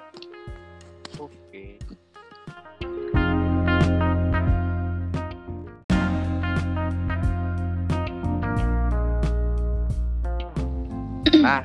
nah 11.43 11.63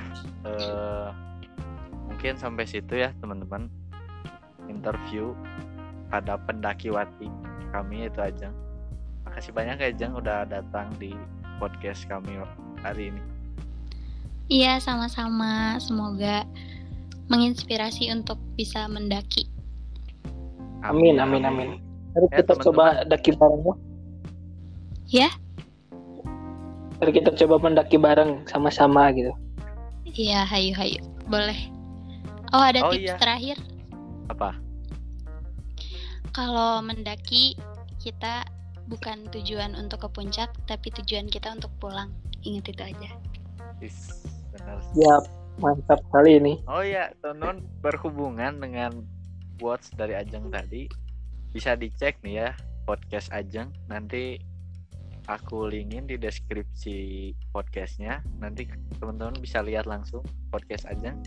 eh, 0.48 1.10
mungkin 2.10 2.38
sampai 2.38 2.66
situ 2.66 2.98
ya 2.98 3.14
teman-teman 3.22 3.70
interview 4.70 5.34
pada 6.10 6.38
pendakiwati 6.46 7.30
kami 7.72 8.10
itu 8.10 8.20
Ajeng 8.20 8.54
makasih 9.26 9.54
banyak 9.54 9.78
ya 9.80 9.88
Ajeng 9.94 10.14
udah 10.18 10.46
datang 10.50 10.92
di 10.98 11.14
podcast 11.62 12.06
kami 12.10 12.42
hari 12.82 13.14
ini 13.14 13.22
iya 14.50 14.82
sama-sama 14.82 15.80
semoga 15.80 16.44
menginspirasi 17.32 18.12
untuk 18.12 18.42
bisa 18.60 18.90
mendaki 18.92 19.52
Amin, 20.82 21.22
amin, 21.22 21.46
amin. 21.46 21.70
Mari 22.18 22.28
Ya, 22.34 22.42
kita 22.42 22.54
coba 22.58 23.06
daki 23.06 23.38
bareng 23.38 23.62
ya. 23.62 23.76
Ya. 25.08 25.30
Mari 26.98 27.12
kita 27.22 27.32
coba 27.38 27.56
mendaki 27.62 27.98
bareng 28.02 28.50
sama-sama 28.50 29.14
gitu. 29.14 29.32
Iya 30.16 30.44
hayu 30.48 30.74
hayu. 30.76 31.02
Boleh. 31.28 31.58
Oh 32.52 32.60
ada 32.60 32.84
Oh, 32.84 32.92
tips 32.92 33.16
iya. 33.16 33.16
terakhir? 33.16 33.58
Apa? 34.28 34.56
Kalau 36.32 36.80
mendaki 36.84 37.56
kita 38.00 38.44
bukan 38.88 39.28
tujuan 39.32 39.76
untuk 39.76 40.04
ke 40.04 40.10
puncak 40.12 40.52
tapi 40.68 40.92
tujuan 41.04 41.28
kita 41.28 41.52
untuk 41.52 41.72
pulang. 41.80 42.12
Ingat 42.44 42.76
itu 42.76 42.84
aja. 42.84 43.12
Benar. 44.52 44.78
Ya, 44.96 45.16
mantap 45.60 46.00
sekali 46.10 46.40
ini. 46.40 46.54
Oh 46.68 46.84
ya, 46.84 47.12
teman 47.24 47.64
berhubungan 47.80 48.60
dengan 48.60 48.92
quotes 49.60 49.92
dari 49.96 50.16
Ajeng 50.16 50.52
tadi. 50.52 50.88
Bisa 51.52 51.76
dicek 51.76 52.20
nih 52.24 52.48
ya 52.48 52.50
podcast 52.84 53.32
Ajeng. 53.32 53.72
Nanti 53.88 54.40
aku 55.28 55.70
linkin 55.70 56.08
di 56.10 56.18
deskripsi 56.18 57.32
podcastnya. 57.54 58.22
Nanti 58.42 58.70
teman-teman 58.98 59.38
bisa 59.42 59.62
lihat 59.62 59.86
langsung 59.90 60.26
podcast 60.50 60.88
Ajeng 60.90 61.20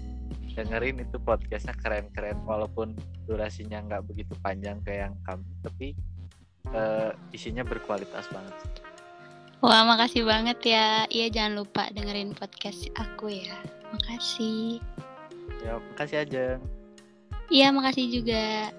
dengerin 0.54 1.02
itu 1.02 1.18
podcastnya 1.18 1.74
keren-keren 1.82 2.38
walaupun 2.46 2.94
durasinya 3.26 3.82
nggak 3.90 4.06
begitu 4.06 4.38
panjang 4.38 4.78
kayak 4.86 5.10
yang 5.10 5.14
kami 5.26 5.50
tapi 5.66 5.86
eh, 6.70 7.10
isinya 7.34 7.66
berkualitas 7.66 8.30
banget. 8.30 8.54
Wah 9.58 9.82
makasih 9.82 10.22
banget 10.22 10.58
ya. 10.62 11.10
Iya 11.10 11.26
jangan 11.32 11.64
lupa 11.64 11.90
dengerin 11.90 12.38
podcast 12.38 12.86
aku 12.94 13.34
ya. 13.34 13.58
Makasih. 13.90 14.78
Ya 15.66 15.80
makasih 15.90 16.22
Ajeng 16.22 16.62
iya 17.52 17.68
makasih 17.72 18.20
juga 18.20 18.72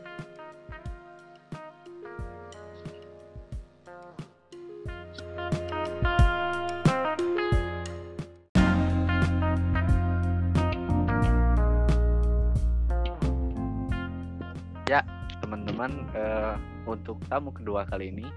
teman-teman 15.56 16.04
eh, 16.12 16.54
untuk 16.84 17.16
tamu 17.32 17.48
kedua 17.48 17.88
kali 17.88 18.12
ini 18.12 18.28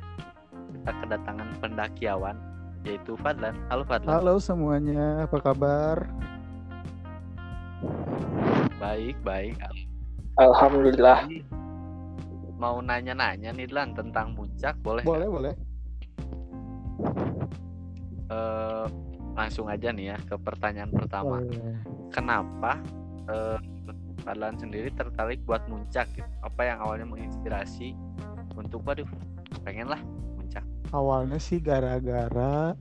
kita 0.71 0.95
kedatangan 1.03 1.51
pendakiawan 1.59 2.39
yaitu 2.87 3.19
Fadlan. 3.19 3.59
Halo 3.75 3.83
Fadlan. 3.83 4.15
Halo 4.15 4.35
semuanya, 4.39 5.27
apa 5.27 5.43
kabar? 5.43 6.07
Baik, 8.79 9.19
baik. 9.27 9.59
Alhamdulillah. 10.39 11.27
Mau 12.55 12.79
nanya-nanya 12.79 13.51
nih 13.51 13.67
Lan 13.67 13.99
tentang 13.99 14.39
puncak 14.39 14.79
boleh? 14.79 15.03
nggak? 15.03 15.11
Boleh, 15.11 15.27
boleh. 15.27 15.55
Eh, 18.31 18.87
langsung 19.35 19.67
aja 19.67 19.91
nih 19.91 20.15
ya 20.15 20.17
ke 20.23 20.39
pertanyaan 20.39 20.95
pertama. 20.95 21.43
Boleh. 21.43 21.83
Kenapa 22.15 22.79
eh, 23.27 23.59
Fadlan 24.29 24.61
sendiri 24.61 24.93
tertarik 24.93 25.41
buat 25.49 25.65
muncak 25.73 26.05
gitu? 26.13 26.29
Apa 26.45 26.69
yang 26.69 26.85
awalnya 26.85 27.09
menginspirasi 27.09 27.97
untuk 28.61 28.85
waduh 28.85 29.09
pengen 29.65 29.89
lah 29.89 29.97
muncak? 30.37 30.61
Awalnya 30.93 31.41
sih 31.41 31.57
gara-gara 31.57 32.77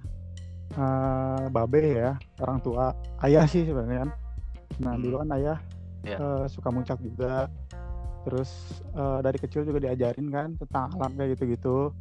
eh, 0.75 1.43
babe 1.47 1.79
ya, 1.79 2.19
orang 2.43 2.60
tua, 2.60 2.91
ayah 3.23 3.47
sih 3.47 3.63
sebenarnya 3.63 4.03
kan. 4.03 4.12
Nah, 4.83 4.93
Hmm. 4.99 5.03
dulu 5.07 5.15
kan 5.23 5.29
ayah 5.39 5.57
Iya. 6.03 6.17
eh, 6.19 6.43
suka 6.51 6.67
muncak 6.67 6.99
juga. 6.99 7.47
Terus 8.27 8.51
eh, 8.91 9.19
dari 9.23 9.39
kecil 9.39 9.63
juga 9.63 9.79
diajarin 9.79 10.27
kan 10.27 10.51
tentang 10.60 10.99
alam 10.99 11.15
kayak 11.15 11.39
gitu-gitu. 11.39 11.95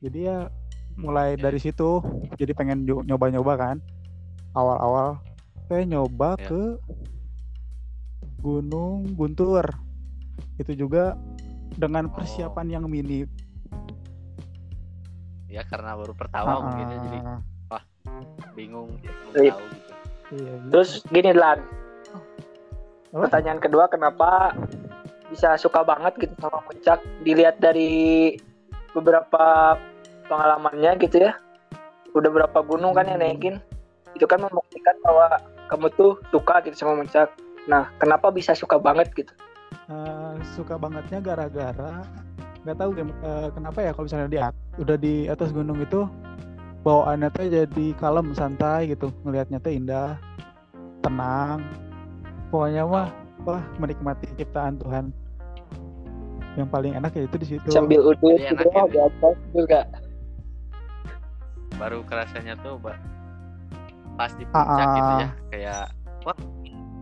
Jadi 0.00 0.24
ya 0.24 0.48
mulai 0.96 1.36
Iya. 1.36 1.52
dari 1.52 1.60
situ 1.60 2.00
jadi 2.40 2.56
pengen 2.56 2.88
nyo- 2.88 3.04
nyoba-nyoba 3.04 3.60
kan. 3.60 3.76
Awal-awal 4.56 5.20
saya 5.68 5.84
nyoba 5.84 6.40
Iya. 6.40 6.48
ke 6.48 6.62
Gunung 8.38 9.14
Guntur. 9.14 9.66
Itu 10.56 10.74
juga 10.74 11.14
dengan 11.74 12.06
Oh. 12.06 12.14
persiapan 12.14 12.66
yang 12.70 12.84
minim. 12.86 13.26
Ya 15.48 15.64
karena 15.64 15.96
baru 15.96 16.12
pertama 16.12 16.60
mungkin 16.60 16.86
ya 16.86 16.98
jadi 17.00 17.18
Ah, 17.68 17.82
bingung, 18.52 18.88
belum 18.96 19.32
Iya. 19.34 19.52
tahu 19.52 19.64
gitu. 19.64 19.92
iya, 20.34 20.52
gitu. 20.56 20.68
Terus 20.70 20.90
gini 21.06 21.30
Lan, 21.32 21.58
Apa? 23.08 23.28
pertanyaan 23.28 23.60
kedua 23.60 23.84
kenapa 23.86 24.56
bisa 25.28 25.56
suka 25.56 25.84
banget 25.84 26.16
gitu 26.18 26.32
sama 26.38 26.60
puncak 26.62 27.00
dilihat 27.20 27.56
dari 27.58 28.32
beberapa 28.90 29.76
pengalamannya 30.24 30.96
gitu 30.98 31.20
ya 31.22 31.36
udah 32.10 32.30
berapa 32.30 32.58
gunung 32.62 32.92
kan 32.92 33.04
yang 33.04 33.20
naikin 33.20 33.60
itu 34.12 34.24
kan 34.24 34.40
membuktikan 34.40 34.96
bahwa 35.02 35.36
kamu 35.68 35.86
tuh 35.94 36.12
suka 36.28 36.64
gitu 36.64 36.74
sama 36.74 36.96
puncak 36.98 37.28
nah 37.68 37.92
kenapa 38.00 38.32
bisa 38.32 38.56
suka 38.56 38.80
banget 38.80 39.12
gitu? 39.12 39.32
Eh, 39.88 40.34
suka 40.56 40.80
bangetnya 40.80 41.20
gara-gara 41.20 42.04
nggak 42.64 42.76
tahu 42.76 42.90
deh, 42.92 43.06
eh, 43.06 43.48
kenapa 43.54 43.78
ya 43.80 43.90
kalau 43.94 44.04
misalnya 44.04 44.28
di 44.28 44.38
udah 44.82 44.96
di 44.98 45.14
atas 45.30 45.54
gunung 45.54 45.78
itu 45.80 46.04
bawaannya 46.84 47.28
tuh 47.32 47.48
jadi 47.48 47.86
kalem 47.96 48.32
santai 48.36 48.92
gitu. 48.92 49.12
Ngelihatnya 49.24 49.60
tuh 49.60 49.72
indah 49.72 50.16
tenang. 51.00 51.64
Pokoknya 52.48 52.84
mah 52.88 53.08
wah 53.44 53.62
menikmati 53.80 54.28
ciptaan 54.36 54.80
Tuhan. 54.80 55.12
Yang 56.56 56.68
paling 56.74 56.92
enak 56.96 57.12
ya 57.14 57.22
itu 57.24 57.36
di 57.38 57.46
situ. 57.46 57.68
Sambil 57.70 58.02
udut 58.02 58.20
Jadi 58.40 58.56
gitu 58.56 58.64
ya, 58.72 58.84
di 58.88 58.98
atas 58.98 59.36
juga. 59.54 59.80
Baru 61.78 62.02
kerasanya 62.04 62.58
tuh 62.60 62.80
pas 64.18 64.32
di 64.34 64.44
Ah, 64.50 64.64
puncak 64.66 64.86
gitu 64.92 65.12
ah. 65.12 65.20
ya. 65.20 65.30
Kayak 65.54 65.84
wah 66.26 66.38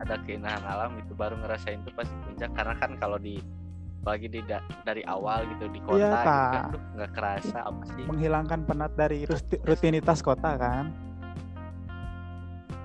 ada 0.06 0.22
keindahan 0.22 0.62
alam 0.62 0.94
itu 0.96 1.12
baru 1.12 1.34
ngerasain 1.36 1.82
tuh 1.82 1.90
pasti 1.92 2.14
puncak. 2.22 2.54
Karena 2.54 2.74
kan 2.78 2.94
kalau 2.94 3.18
di 3.18 3.42
bagi 4.00 4.30
di 4.30 4.38
da- 4.40 4.62
dari 4.86 5.02
awal 5.02 5.42
gitu 5.50 5.66
di 5.66 5.82
kota 5.82 5.98
Iya, 5.98 6.14
gitu 6.14 6.30
kan 6.54 6.64
nggak 6.94 7.10
kerasa 7.10 7.58
apa 7.60 7.82
sih. 7.90 8.04
Menghilangkan 8.06 8.60
penat 8.62 8.94
dari 8.94 9.26
rusti- 9.26 9.58
rutinitas 9.60 10.22
kota 10.22 10.54
kan. 10.54 10.94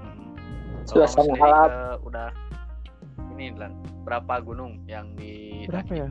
Hmm. 0.01 0.81
Suasana 0.81 1.29
sendiri, 1.29 1.45
alam. 1.45 1.69
eh, 1.69 1.95
udah 2.01 2.29
ini 3.31 3.53
Lan, 3.53 3.71
berapa 4.01 4.33
gunung 4.41 4.81
yang 4.85 5.13
di 5.13 5.65
berapa 5.69 5.93
ya? 5.93 6.09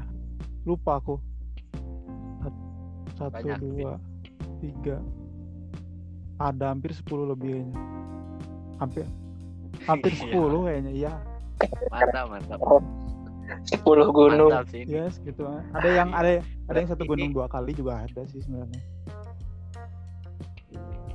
Lupa 0.62 1.02
aku. 1.02 1.18
Sat- 2.38 2.62
satu 3.18 3.34
Banyak, 3.34 3.58
dua 3.58 3.92
tiga. 4.60 4.96
Ada 6.38 6.72
hampir 6.72 6.94
10 6.94 7.28
lebih 7.28 7.66
kayaknya 8.78 9.04
hampir 9.84 10.12
hampir 10.12 10.28
Iya. 10.28 10.36
10 10.36 10.66
kayaknya 10.66 10.92
iya 10.92 11.12
mantap 11.88 12.26
mantap 12.28 12.60
10 12.60 13.82
gunung. 14.10 14.50
mantap 14.50 14.66
sih 14.68 14.82
yes 14.84 15.18
gitu 15.20 15.42
ada 15.46 15.88
yang 15.88 16.08
ada 16.10 16.38
ada 16.66 16.76
yang 16.76 16.88
satu 16.88 17.04
gunung 17.04 17.30
dua 17.30 17.46
kali 17.46 17.72
juga 17.72 18.02
ada 18.02 18.22
sih 18.26 18.40
sebenarnya 18.40 18.80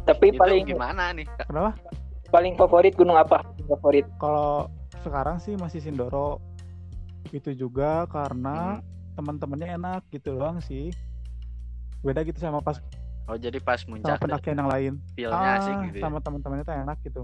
Tapi 0.05 0.25
itu 0.29 0.37
paling 0.37 0.63
gimana 0.65 1.09
nih 1.11 1.25
kenapa 1.41 1.73
paling 2.29 2.53
favorit 2.53 2.93
gunung 2.93 3.15
apa? 3.15 3.41
Favorit. 3.65 4.05
kalau 4.15 4.69
sekarang 5.01 5.37
sih 5.37 5.53
masih 5.55 5.79
Sindoro 5.79 6.37
itu 7.31 7.51
juga 7.51 8.05
karena 8.05 8.77
Hmm. 8.77 8.85
teman-temannya 9.15 9.67
enak 9.73 10.01
gitu 10.09 10.35
doang 10.35 10.59
sih 10.59 10.91
beda 12.01 12.21
gitu 12.21 12.37
sama 12.37 12.59
pas 12.59 12.77
oh 13.25 13.33
jadi 13.33 13.57
pas 13.57 13.79
sama 13.79 13.97
muncak 13.97 14.19
pendakian 14.19 14.59
yang 14.59 14.69
lain 14.69 14.93
asik 15.15 15.31
ah, 15.73 15.81
gitu 15.87 15.97
ya? 15.97 16.03
sama 16.03 16.19
teman-temannya 16.19 16.61
tuh 16.61 16.75
enak 16.75 16.97
gitu 17.01 17.21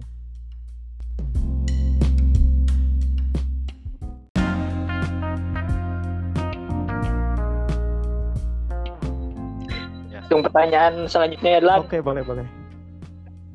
Langsung 10.32 10.48
pertanyaan 10.48 11.12
selanjutnya 11.12 11.60
adalah 11.60 11.84
oke 11.84 12.00
boleh 12.00 12.24
boleh 12.24 12.48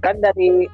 kan 0.04 0.20
dari 0.20 0.68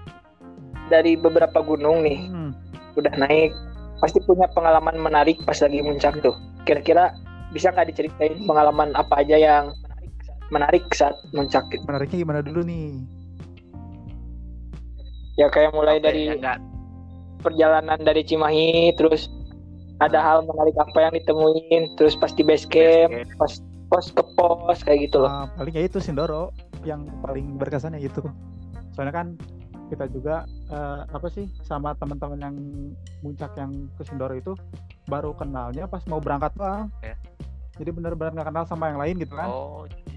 dari 0.91 1.15
beberapa 1.15 1.63
gunung 1.63 2.03
nih 2.03 2.27
Hmm, 2.27 2.51
udah 2.99 3.15
naik 3.23 3.55
pasti 4.03 4.19
punya 4.27 4.51
pengalaman 4.51 4.99
menarik 4.99 5.39
pas 5.47 5.55
lagi 5.63 5.79
muncak 5.79 6.19
tuh. 6.19 6.35
Kira-kira 6.67 7.15
bisa 7.55 7.71
nggak 7.71 7.95
diceritain 7.95 8.35
pengalaman 8.51 8.91
apa 8.99 9.23
aja 9.23 9.39
yang 9.39 9.71
menarik 10.51 10.83
saat 10.91 11.15
muncak? 11.31 11.63
gitu? 11.71 11.87
menariknya 11.87 12.19
gimana 12.27 12.41
dulu 12.43 12.67
nih 12.67 13.07
Ya 15.39 15.47
kayak 15.55 15.71
mulai 15.71 16.03
Oke, 16.03 16.11
dari 16.11 16.35
ya 16.35 16.59
perjalanan 17.47 18.03
dari 18.03 18.27
Cimahi, 18.27 18.91
terus 18.99 19.31
ada 20.03 20.19
hal 20.19 20.43
menarik 20.51 20.75
apa 20.83 20.99
yang 20.99 21.15
ditemuin, 21.15 21.95
terus 21.95 22.19
pas 22.19 22.35
di 22.35 22.43
base 22.43 22.67
camp, 22.67 23.15
Base 23.15 23.31
camp. 23.31 23.39
pas 23.39 23.53
pos 23.93 24.09
ke 24.09 24.25
pos 24.33 24.81
kayak 24.81 25.13
gitu 25.13 25.21
loh. 25.21 25.29
Ah, 25.29 25.47
paling 25.53 25.77
ya 25.77 25.85
itu 25.85 26.01
Sindoro 26.01 26.49
yang 26.83 27.05
paling 27.21 27.61
berkesan 27.61 27.93
ya 27.93 28.01
itu 28.01 28.25
soalnya 28.97 29.13
kan 29.13 29.27
kita 29.89 30.09
juga 30.09 30.49
eh, 30.73 31.01
apa 31.05 31.29
sih 31.29 31.45
sama 31.61 31.93
teman-teman 31.93 32.41
yang 32.41 32.57
muncak 33.21 33.53
yang 33.55 33.69
ke 33.95 34.03
Sindoro 34.03 34.33
itu 34.33 34.57
baru 35.05 35.37
kenalnya 35.37 35.85
pas 35.85 36.01
mau 36.09 36.17
berangkat 36.17 36.57
doang 36.57 36.89
Ya. 37.05 37.13
jadi 37.77 37.93
benar-benar 37.93 38.33
nggak 38.33 38.49
kenal 38.49 38.65
sama 38.65 38.89
yang 38.89 38.97
lain 38.97 39.15
gitu 39.21 39.37
kan. 39.37 39.49
Oh 39.49 39.85
jadi 39.85 40.17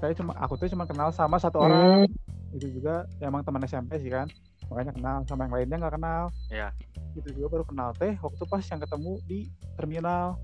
saya 0.00 0.12
cuma 0.16 0.32
aku 0.40 0.56
tuh 0.56 0.72
cuma 0.72 0.88
kenal 0.88 1.12
sama 1.12 1.36
satu 1.36 1.60
orang. 1.60 2.08
Hmm, 2.08 2.56
itu 2.56 2.80
juga 2.80 3.04
ya 3.20 3.28
emang 3.28 3.44
teman 3.44 3.60
SMP 3.62 4.00
sih 4.00 4.08
kan. 4.08 4.24
Makanya 4.72 4.96
kenal 4.96 5.16
sama 5.28 5.44
yang 5.44 5.52
lainnya 5.52 5.76
nggak 5.76 5.94
kenal. 6.00 6.22
Iya. 6.48 6.72
itu 7.10 7.28
juga 7.36 7.58
baru 7.58 7.64
kenal. 7.68 7.90
Teh 7.92 8.16
waktu 8.16 8.42
pas 8.48 8.64
yang 8.64 8.80
ketemu 8.80 9.12
di 9.28 9.38
terminal. 9.76 10.40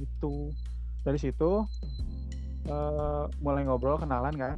Itu 0.00 0.48
dari 1.04 1.18
situ 1.20 1.68
eh, 2.66 3.24
mulai 3.44 3.62
ngobrol 3.68 4.00
kenalan 4.00 4.34
kan. 4.34 4.56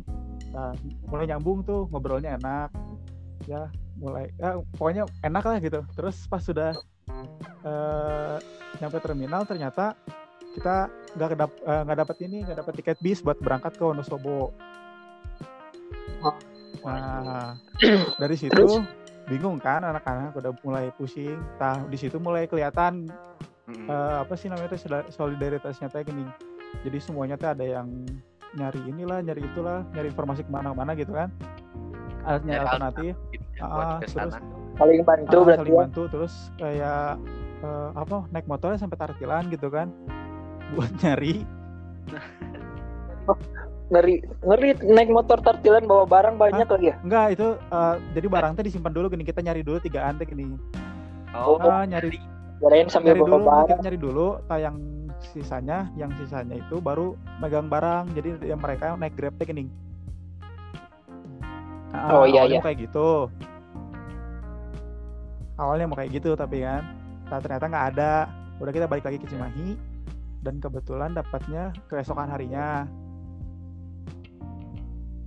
Nah, 0.55 0.73
mulai 1.11 1.27
nyambung 1.29 1.67
tuh 1.67 1.91
ngobrolnya 1.91 2.39
enak. 2.39 2.71
Ya 3.51 3.69
mulai 3.99 4.31
ya 4.39 4.63
pokoknya 4.79 5.05
enak 5.27 5.45
lah 5.45 5.59
gitu. 5.59 5.81
Terus 5.99 6.17
pas 6.31 6.41
sudah 6.41 6.73
eh, 7.67 8.37
nyampe 8.79 8.99
terminal 9.03 9.43
ternyata 9.45 9.99
kita 10.57 10.89
nggak 11.19 11.29
kedap 11.37 11.51
eh, 11.67 11.83
nggak 11.85 11.99
dapat 12.07 12.17
ini 12.25 12.37
nggak 12.47 12.59
dapat 12.65 12.73
tiket 12.81 12.99
bis 13.03 13.21
buat 13.21 13.37
berangkat 13.43 13.77
ke 13.77 13.83
Wonosobo. 13.85 14.55
Nah, 16.87 17.59
dari 18.23 18.39
situ 18.39 18.81
bingung 19.27 19.59
kan 19.59 19.83
anak-anak 19.83 20.39
udah 20.39 20.53
mulai 20.63 20.87
pusing. 20.95 21.37
Nah, 21.59 21.83
di 21.91 21.99
situ 21.99 22.23
mulai 22.23 22.47
kelihatan 22.47 23.11
Eh, 23.67 23.91
apa 24.23 24.39
sih 24.39 24.47
namanya 24.47 24.79
solida- 24.79 25.11
solidaritasnya 25.11 25.91
kayak 25.91 26.07
gini. 26.07 26.23
Jadi 26.87 26.99
semuanya 27.03 27.35
tuh 27.35 27.51
ada 27.51 27.67
yang 27.67 27.91
nyari 28.55 28.79
inilah, 28.87 29.19
nyari 29.21 29.43
itulah, 29.43 29.83
nyari 29.91 30.07
informasi 30.07 30.47
ke 30.47 30.51
mana-mana 30.51 30.95
gitu 30.95 31.11
kan. 31.11 31.35
Ada 32.23 32.43
nyari 32.43 32.59
alternatif, 32.63 33.13
ya, 33.59 33.67
ke 33.99 34.07
terus- 34.07 34.15
sana. 34.15 34.39
Saling 34.77 35.03
bantu 35.03 35.37
berarti 35.41 35.61
saling 35.65 35.73
ya. 35.75 35.81
bantu, 35.83 36.03
terus 36.07 36.35
kayak 36.61 37.17
eh, 37.57 37.89
apa 37.97 38.17
naik 38.29 38.47
motornya 38.47 38.77
sampai 38.77 38.99
Tarkilan 39.01 39.49
gitu 39.51 39.67
kan, 39.67 39.89
buat 40.77 40.93
nyari. 41.03 41.43
Ngeri, 43.87 44.15
ngeri 44.43 44.69
naik 44.83 45.11
motor 45.11 45.39
tartilan 45.39 45.87
bawa 45.87 46.07
barang 46.07 46.37
banyak 46.37 46.67
lagi 46.67 46.87
ya. 46.91 46.97
Enggak 47.03 47.27
itu 47.39 47.49
eh, 47.55 47.95
jadi 48.15 48.27
barangnya 48.27 48.63
disimpan 48.63 48.93
dulu 48.95 49.07
gini 49.11 49.23
kita 49.23 49.43
nyari 49.43 49.63
dulu 49.63 49.79
tiga 49.79 50.07
antek 50.07 50.31
ini. 50.31 50.55
oh 51.35 51.59
Ah, 51.59 51.83
nyari 51.83 52.19
Kirain 52.57 52.89
sambil 52.89 53.13
nyari 53.13 53.21
bawa 53.21 53.29
dulu 53.29 53.37
barang. 53.43 53.67
kita 53.67 53.81
nyari 53.83 53.99
dulu 53.99 54.27
tayang 54.47 54.77
sisanya 55.27 55.79
yang 55.93 56.11
sisanya 56.15 56.57
itu 56.57 56.77
baru 56.79 57.13
megang 57.37 57.67
barang 57.67 58.13
jadi 58.13 58.37
yang 58.47 58.59
mereka 58.59 58.95
naik 58.95 59.13
grab 59.15 59.37
tag 59.37 59.51
ini 59.51 59.69
Nah, 61.89 62.13
Oh, 62.13 62.25
iya, 62.25 62.45
iya. 62.45 62.61
kayak 62.61 62.85
gitu 62.85 63.31
awalnya 65.57 65.87
mau 65.87 65.97
kayak 65.97 66.13
gitu 66.13 66.33
tapi 66.33 66.61
kan 66.61 66.85
nah, 67.27 67.41
ternyata 67.41 67.65
nggak 67.65 67.87
ada 67.91 68.13
udah 68.57 68.69
kita 68.71 68.85
balik 68.85 69.05
lagi 69.05 69.17
ke 69.17 69.27
Cimahi 69.27 69.73
dan 70.43 70.61
kebetulan 70.61 71.13
dapatnya 71.13 71.73
keesokan 71.87 72.29
harinya 72.29 72.85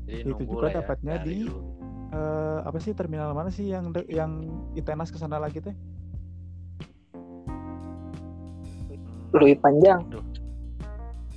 jadi 0.05 0.25
itu 0.27 0.41
juga 0.43 0.69
ya, 0.69 0.81
dapatnya 0.81 1.13
di- 1.21 1.45
dulu. 1.45 1.57
Eh, 2.09 2.59
apa 2.63 2.77
sih 2.77 2.89
terminal 2.91 3.29
mana 3.31 3.49
sih 3.49 3.65
yang 3.65 3.89
yang 4.05 4.31
Itenas 4.73 5.09
ke 5.09 5.17
sana 5.17 5.37
lagi 5.37 5.57
teh 5.59 5.73
Lebih 9.31 9.55
panjang. 9.59 9.99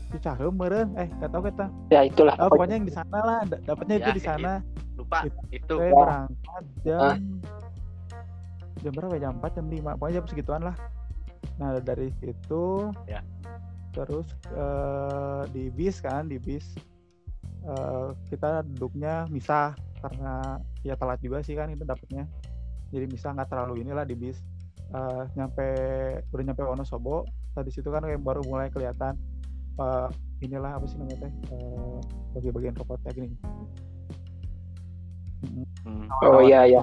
Cicaheum 0.08 0.52
meureun 0.52 0.92
eh 0.94 1.08
nggak 1.08 1.30
tahu 1.30 1.42
kita 1.48 1.66
Ya 1.88 2.04
itulah. 2.04 2.36
oh, 2.36 2.52
pokoknya 2.52 2.76
yang 2.76 2.84
di 2.84 2.92
sana 2.92 3.18
lah 3.18 3.40
da- 3.48 3.62
dapatnya 3.64 3.96
itu 3.96 4.10
Ya, 4.10 4.12
di 4.12 4.22
sana 4.22 4.52
lupa 4.92 5.18
It- 5.24 5.40
itu 5.50 5.74
Saya 5.74 5.88
Ya. 5.88 5.96
berangkat 5.96 6.64
jam 6.84 7.00
Ah. 7.00 7.16
jam 8.78 8.92
berapa? 8.92 9.14
ya? 9.14 9.20
Jam 9.22 9.32
4, 9.38 9.50
jam 9.54 9.66
5. 9.68 9.90
Pokoknya 9.96 10.14
jam 10.20 10.26
segituan 10.26 10.62
lah. 10.62 10.76
Nah, 11.56 11.68
dari 11.80 12.08
situ 12.14 12.64
Ya. 13.06 13.20
terus 13.92 14.28
eh, 14.50 15.42
di 15.48 15.68
bis 15.68 15.96
kan, 15.98 16.28
di 16.28 16.36
bis 16.36 16.64
eh, 17.62 18.08
kita 18.28 18.64
duduknya 18.68 19.24
misah 19.28 19.72
karena 19.98 20.58
ya 20.82 20.92
telat 20.92 21.20
juga 21.20 21.40
sih 21.40 21.54
kan 21.54 21.68
itu 21.68 21.84
dapatnya. 21.84 22.28
Jadi 22.90 23.04
misah 23.06 23.32
nggak 23.32 23.48
terlalu 23.48 23.80
inilah 23.80 24.04
di 24.04 24.12
bis. 24.12 24.36
Eh, 24.92 25.22
nyampe 25.32 25.64
udah 26.28 26.44
nyampe 26.44 26.60
Wonosobo, 26.60 27.24
tadi 27.52 27.70
situ 27.72 27.88
kan 27.92 28.02
kayak 28.04 28.20
baru 28.20 28.42
mulai 28.48 28.68
kelihatan 28.72 29.16
eh, 29.78 30.08
inilah 30.42 30.76
apa 30.76 30.84
sih 30.88 30.96
namanya 30.98 31.28
teh 31.28 31.32
eh, 31.52 31.98
bagian-bagian 32.36 32.74
robotnya 32.76 33.10
gini. 33.14 33.28
Hmm. 35.82 36.06
Oh, 36.22 36.40
iya, 36.42 36.64
iya. 36.68 36.82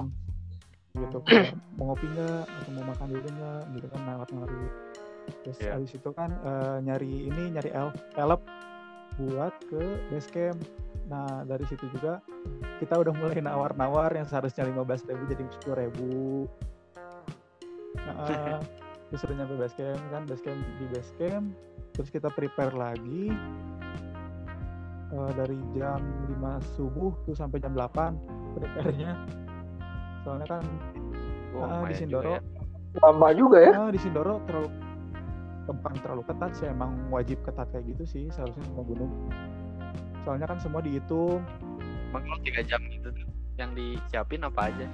gitu 0.90 1.22
mau 1.78 1.94
ngopi 1.94 2.02
nggak 2.02 2.44
atau 2.50 2.70
mau 2.74 2.84
makan 2.90 3.06
dulu 3.14 3.28
nggak 3.30 3.62
gitu 3.78 3.86
kan 3.94 4.00
lewat 4.10 4.28
ngari 4.34 4.62
terus 5.46 5.58
habis 5.62 5.92
itu 5.94 6.10
kan 6.10 6.34
eh, 6.34 6.76
nyari 6.82 7.30
ini 7.30 7.42
nyari 7.54 7.70
el 7.70 7.94
elep 8.18 8.42
buat 9.18 9.54
ke 9.68 9.82
base 10.12 10.30
camp. 10.30 10.58
Nah 11.10 11.42
dari 11.44 11.64
situ 11.66 11.84
juga 11.92 12.22
kita 12.78 12.96
udah 12.96 13.12
mulai 13.12 13.42
nawar-nawar 13.42 14.14
yang 14.14 14.24
seharusnya 14.24 14.64
lima 14.64 14.86
belas 14.86 15.04
ribu 15.04 15.26
jadi 15.28 15.44
sepuluh 15.50 15.76
ribu. 15.84 16.12
Nah, 18.00 18.14
terus 18.24 18.79
udah 19.12 19.36
nyampe 19.36 19.54
base 19.56 19.74
camp 19.74 20.02
kan 20.08 20.22
base 20.24 20.40
camp 20.40 20.58
di 20.76 20.86
base 20.88 21.12
camp 21.16 21.44
terus 21.90 22.08
kita 22.08 22.28
prepare 22.28 22.70
lagi 22.70 23.34
eh, 25.10 25.30
dari 25.34 25.58
jam 25.72 25.98
5 26.30 26.74
subuh 26.74 27.12
tuh 27.24 27.34
sampai 27.34 27.58
jam 27.58 27.74
8 27.74 28.14
prepare-nya 28.54 29.12
soalnya 30.20 30.46
kan 30.48 30.64
Oh, 31.50 31.66
Ah, 31.66 31.82
di 31.82 31.98
Sindoro. 31.98 32.22
juga 32.30 32.38
ya. 32.38 32.40
Lama 33.02 33.28
juga 33.34 33.58
ya. 33.58 33.72
ah, 33.76 33.90
di 33.90 33.98
Sindoro 33.98 34.38
terlalu 34.44 34.70
bukan 35.66 35.94
terlalu 35.98 36.22
ketat 36.24 36.50
sih 36.52 36.66
emang 36.66 36.94
wajib 37.08 37.42
ketat 37.42 37.66
kayak 37.70 37.86
gitu 37.88 38.02
sih 38.04 38.24
seharusnya 38.28 38.62
semua 38.64 38.82
gunung 38.82 39.10
soalnya 40.20 40.46
kan 40.46 40.58
semua 40.58 40.78
dihitung 40.78 41.42
Emang 42.06 42.22
kalau 42.22 42.38
tiga 42.40 42.62
jam 42.62 42.82
gitu 42.84 43.06
yang 43.54 43.70
disiapin 43.72 44.42
apa 44.42 44.66
aja 44.66 44.86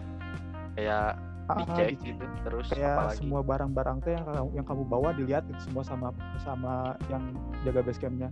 kayak 0.74 1.16
dicek 1.48 1.86
dicek. 1.92 2.06
gitu 2.10 2.24
terus 2.42 2.66
kayak 2.68 2.90
apalagi 2.92 3.16
semua 3.16 3.40
barang-barang 3.40 3.96
teh 4.00 4.12
yang, 4.12 4.24
kamu- 4.24 4.52
yang 4.52 4.66
kamu 4.66 4.82
bawa 4.84 5.08
dilihat 5.12 5.44
itu 5.44 5.60
semua 5.62 5.82
sama 5.82 6.08
sama 6.36 6.74
yang 7.06 7.22
jaga 7.62 7.80
base 7.80 7.98
campnya 7.98 8.28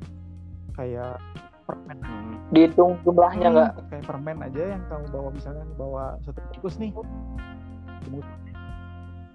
kayak 0.73 1.23
permen. 1.65 1.97
Hmm, 1.99 2.35
Dihitung 2.51 2.99
jumlahnya 3.01 3.47
Hmm, 3.47 3.55
nggak? 3.55 3.71
kayak 3.89 4.05
permen 4.05 4.37
aja 4.39 4.63
yang 4.69 4.83
kamu 4.85 5.05
bawa 5.09 5.29
misalnya 5.31 5.65
bawa 5.75 6.05
satu 6.21 6.41
bungkus 6.45 6.77
nih. 6.77 6.93
Bungkus. 8.05 8.27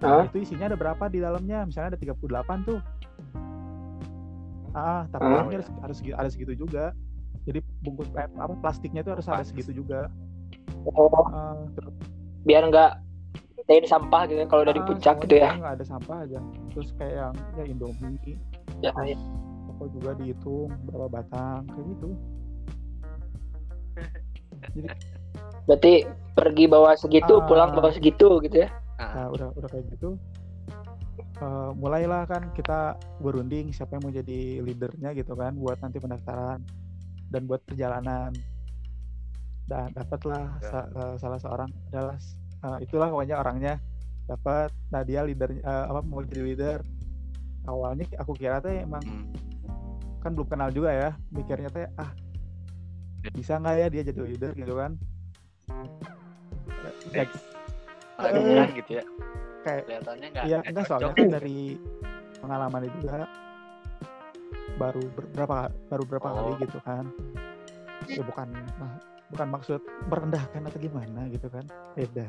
Hah? 0.00 0.24
itu 0.24 0.38
isinya 0.40 0.64
ada 0.66 0.76
berapa 0.76 1.04
di 1.06 1.18
dalamnya? 1.18 1.64
Misalnya 1.64 1.92
ada 1.92 1.98
38 1.98 2.20
tuh. 2.62 2.78
Ah 4.70 5.02
tapi 5.10 5.26
ini 5.26 5.54
harus 5.56 5.68
harus 5.82 5.98
ada 6.06 6.28
segitu 6.28 6.54
juga. 6.56 6.94
Jadi 7.42 7.58
bungkus 7.80 8.06
eh, 8.14 8.28
apa 8.30 8.54
plastiknya 8.54 9.00
itu 9.00 9.10
harus 9.10 9.26
ada 9.26 9.42
segitu 9.42 9.74
juga. 9.74 10.06
Oh, 10.86 11.10
Ah, 11.26 11.58
terus 11.74 11.92
biar 12.42 12.62
nggak 12.64 12.90
jadi 13.70 13.86
sampah 13.86 14.26
gitu 14.26 14.40
ya 14.40 14.46
kalau 14.46 14.64
dari 14.64 14.80
ah, 14.80 14.84
puncak 14.84 15.16
gitu 15.22 15.34
ya. 15.36 15.50
nggak 15.54 15.74
ada 15.78 15.84
sampah 15.86 16.16
aja 16.22 16.38
terus 16.70 16.90
kayak 16.96 17.14
yang 17.14 17.34
ya 17.54 17.64
Indomie 17.64 18.34
Ya, 18.80 18.90
ya. 18.96 19.14
toko 19.66 19.84
juga 19.92 20.10
dihitung 20.16 20.72
berapa 20.84 21.06
batang 21.08 21.68
kayak 21.68 21.86
gitu 21.88 22.08
jadi 24.72 24.88
Berarti 25.60 25.92
pergi 26.32 26.64
bawa 26.66 26.96
segitu, 26.96 27.36
Ah. 27.36 27.46
pulang 27.46 27.70
bawa 27.70 27.92
segitu 27.92 28.40
gitu 28.40 28.64
ya. 28.64 28.68
ah, 28.96 29.14
Nah, 29.14 29.26
udah 29.30 29.48
udah 29.54 29.68
kayak 29.68 29.86
gitu. 29.88 30.18
eh, 31.36 31.70
mulailah 31.72 32.24
kan 32.24 32.52
kita 32.52 32.94
berunding 33.18 33.70
siapa 33.70 33.96
yang 33.96 34.02
mau 34.02 34.12
jadi 34.12 34.40
leadernya 34.60 35.14
gitu 35.14 35.32
kan 35.32 35.54
buat 35.54 35.78
nanti 35.78 35.96
pendaftaran 35.96 36.60
dan 37.28 37.42
buat 37.44 37.60
perjalanan. 37.62 38.32
Dan 39.64 39.88
dapatlah 39.90 40.58
Ya. 40.58 40.66
sa- 40.66 40.90
eh, 40.90 41.14
salah 41.16 41.38
seorang 41.38 41.70
adalah 41.88 42.16
eh, 42.60 42.78
itulah 42.82 43.08
pokoknya 43.08 43.36
orangnya 43.36 43.74
dapat. 44.24 44.70
Nah, 44.88 45.02
dia 45.02 45.20
leader 45.22 45.50
eh, 45.52 45.84
apa 45.86 46.00
mau 46.00 46.22
jadi 46.22 46.42
leader. 46.42 46.78
Awalnya 47.64 48.08
aku 48.16 48.32
kira 48.32 48.56
teh 48.58 48.80
emang 48.80 49.04
hmm, 49.04 49.24
kan 50.20 50.32
belum 50.32 50.48
kenal 50.48 50.68
juga 50.68 50.92
ya 50.92 51.10
mikirnya 51.28 51.68
teh 51.68 51.84
ah 51.96 52.08
bisa 53.32 53.56
nggak 53.56 53.76
ya 53.76 53.86
dia 53.88 54.02
jadi 54.04 54.20
leader 54.20 54.52
gitu 54.56 54.74
kan 54.74 54.96
Ya. 57.12 57.24
Agak 58.16 58.72
gitu 58.76 58.90
ya 58.96 59.04
kayak 59.60 59.82
kelihatannya 59.84 60.28
nggak 60.32 60.44
Iya, 60.44 60.56
nggak 60.58 60.70
enggak 60.72 60.84
soalnya 60.88 61.12
kan 61.12 61.28
dari 61.28 61.76
pengalaman 62.40 62.80
juga 63.00 63.16
baru 64.80 65.02
ber- 65.12 65.30
berapa 65.36 65.56
baru 65.92 66.02
berapa 66.08 66.28
Oh. 66.28 66.34
kali 66.34 66.52
gitu 66.64 66.78
kan. 66.80 67.04
Ya 68.08 68.22
bukan 68.24 68.48
nah, 68.80 68.96
bukan 69.30 69.48
maksud 69.50 69.80
merendahkan 70.10 70.62
atau 70.66 70.78
gimana 70.78 71.26
gitu 71.30 71.46
kan. 71.46 71.64
Beda. 71.94 72.26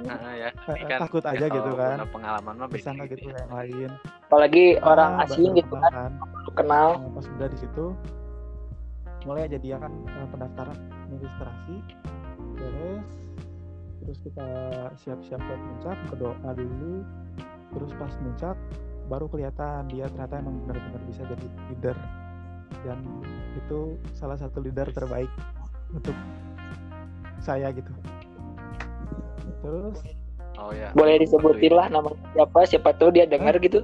Nah, 0.00 0.32
ya, 0.32 0.48
ini 0.48 0.80
eh, 0.80 0.88
kan 0.88 1.00
takut 1.04 1.20
aja 1.28 1.44
ya, 1.44 1.52
gitu 1.52 1.70
kan. 1.76 2.00
pengalaman 2.08 2.54
mah 2.56 2.68
Bisa 2.72 2.88
nggak 2.96 3.20
gitu 3.20 3.28
ya. 3.28 3.36
yang 3.44 3.52
lain. 3.52 3.90
Apalagi 4.32 4.64
orang 4.80 5.20
Ah, 5.20 5.24
asing 5.28 5.52
gitu 5.52 5.76
kan, 5.76 6.16
kenal. 6.56 6.88
Nah, 7.04 7.10
pas 7.12 7.26
udah 7.28 7.48
di 7.52 7.58
situ 7.60 7.84
mulai 9.28 9.44
aja 9.44 9.60
dia 9.60 9.76
kan 9.76 9.92
eh, 9.92 10.28
pendaftaran 10.32 10.78
registrasi 11.12 11.76
beres 12.56 13.04
terus 14.00 14.18
kita 14.24 14.48
siap-siap 14.96 15.40
buat 15.44 15.60
muncak 15.60 15.96
berdoa 16.08 16.50
dulu 16.56 17.04
terus 17.76 17.92
pas 18.00 18.12
muncak 18.24 18.56
baru 19.12 19.28
kelihatan 19.28 19.92
dia 19.92 20.08
ternyata 20.08 20.40
emang 20.40 20.56
benar-benar 20.64 21.02
bisa 21.04 21.22
jadi 21.28 21.46
leader 21.68 21.96
dan 22.80 22.98
itu 23.60 24.00
salah 24.16 24.40
satu 24.40 24.64
leader 24.64 24.88
terbaik 24.88 25.28
untuk 25.92 26.16
saya 27.38 27.70
gitu 27.70 27.90
terus 29.60 29.98
Oh 30.60 30.76
ya. 30.76 30.92
Boleh 30.92 31.16
disebutin 31.16 31.72
lah 31.72 31.88
namanya 31.88 32.20
siapa, 32.36 32.58
siapa 32.68 32.92
tuh 32.94 33.08
dia 33.08 33.24
dengar 33.24 33.56
gitu. 33.56 33.80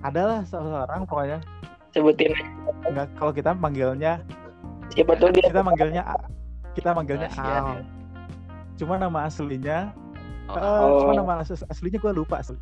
adalah 0.00 0.42
seseorang 0.42 1.06
pokoknya 1.06 1.38
Sebutin 1.90 2.34
enggak 2.84 3.06
kalau 3.14 3.30
kita 3.30 3.50
manggilnya 3.52 4.18
siapa 4.90 5.14
tuh 5.14 5.30
dia. 5.30 5.46
kita 5.46 5.62
manggilnya 5.62 6.02
kita 6.74 6.90
manggilnya 6.90 7.30
Al 7.30 7.38
ya. 7.38 7.86
cuma 8.76 8.94
nama 8.94 9.26
aslinya 9.26 9.94
Oh, 10.48 10.56
Oh. 10.56 10.98
cuma 11.02 11.12
nama 11.14 11.32
as- 11.38 11.66
aslinya 11.66 11.98
gue 11.98 12.12
lupa 12.12 12.40
asli 12.40 12.56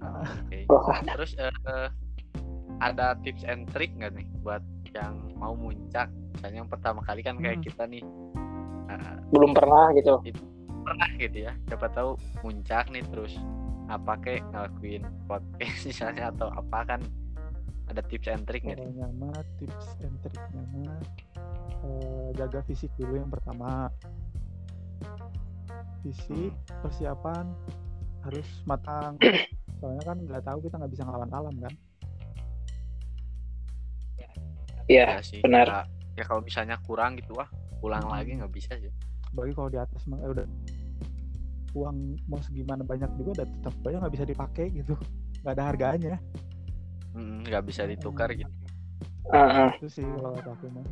oke. 0.00 0.58
Wah, 0.66 0.98
Terus 1.04 1.36
eh, 1.36 1.52
eh, 1.66 1.88
ada 2.80 3.14
tips 3.20 3.44
and 3.44 3.68
trick 3.68 3.92
nggak 3.92 4.10
nih 4.12 4.26
buat 4.40 4.62
yang 4.94 5.14
mau 5.38 5.54
muncak? 5.54 6.10
Misalnya 6.34 6.58
yang 6.64 6.70
pertama 6.70 7.00
kali 7.02 7.20
kan 7.20 7.38
kayak 7.38 7.60
Hmm. 7.60 7.66
kita 7.66 7.82
nih 7.86 8.02
eh, 8.90 9.16
belum 9.30 9.50
pernah 9.54 9.94
gitu. 9.94 10.18
pernah 10.80 11.08
gitu 11.16 11.38
ya. 11.46 11.52
Siapa 11.68 11.86
tahu 11.92 12.16
muncak 12.42 12.88
nih 12.90 13.04
terus 13.06 13.36
apa 13.86 14.14
kayak 14.22 14.46
ngelakuin 14.54 15.02
podcast 15.26 15.78
misalnya 15.90 16.30
atau 16.30 16.46
apa 16.54 16.78
kan 16.86 17.00
ada 17.90 18.06
tips 18.06 18.30
and 18.30 18.46
trick 18.46 18.62
nih? 18.62 18.78
pokoknya 18.78 19.06
mah 19.18 19.42
tips 19.58 19.98
and 20.06 20.14
triknya 20.22 20.62
mah 20.70 20.94
eh, 21.82 22.28
jaga 22.38 22.62
fisik 22.62 22.86
dulu 22.94 23.18
yang 23.18 23.26
pertama 23.26 23.90
fisik 26.06 26.54
persiapan 26.80 27.50
harus 28.22 28.46
matang 28.62 29.18
soalnya 29.82 30.04
kan 30.06 30.16
nggak 30.22 30.42
tahu 30.46 30.58
kita 30.62 30.74
nggak 30.78 30.92
bisa 30.94 31.02
ngelawan 31.02 31.30
alam 31.34 31.56
kan 31.58 31.74
Iya, 34.90 35.06
Ya 35.06 35.22
sih. 35.22 35.38
benar. 35.40 35.66
Ya, 35.66 35.80
ya 36.18 36.24
kalau 36.26 36.42
misalnya 36.42 36.74
kurang 36.82 37.14
gitu 37.14 37.38
wah 37.38 37.46
pulang 37.78 38.04
Hmm. 38.04 38.12
lagi 38.12 38.34
nggak 38.34 38.50
bisa 38.50 38.74
sih. 38.76 38.90
bagi 39.30 39.54
kalau 39.54 39.70
di 39.70 39.78
atas 39.78 40.02
mah 40.10 40.18
eh, 40.18 40.26
udah 40.28 40.42
uang 41.70 42.18
mau 42.26 42.42
segimana 42.42 42.82
banyak 42.82 43.06
juga 43.14 43.30
udah 43.40 43.46
tetap 43.46 43.74
aja 43.86 43.96
nggak 44.02 44.14
bisa 44.18 44.26
dipakai 44.26 44.66
gitu 44.74 44.98
nggak 45.40 45.54
ada 45.54 45.64
harganya 45.64 46.14
Hmm, 47.14 47.46
nggak 47.46 47.62
bisa 47.62 47.86
ditukar 47.86 48.34
gitu. 48.34 48.50
Heeh. 49.30 49.70
itu 49.78 49.86
sih 49.86 50.02
kalau 50.02 50.34
kata 50.34 50.50
aku 50.50 50.66
mah 50.66 50.82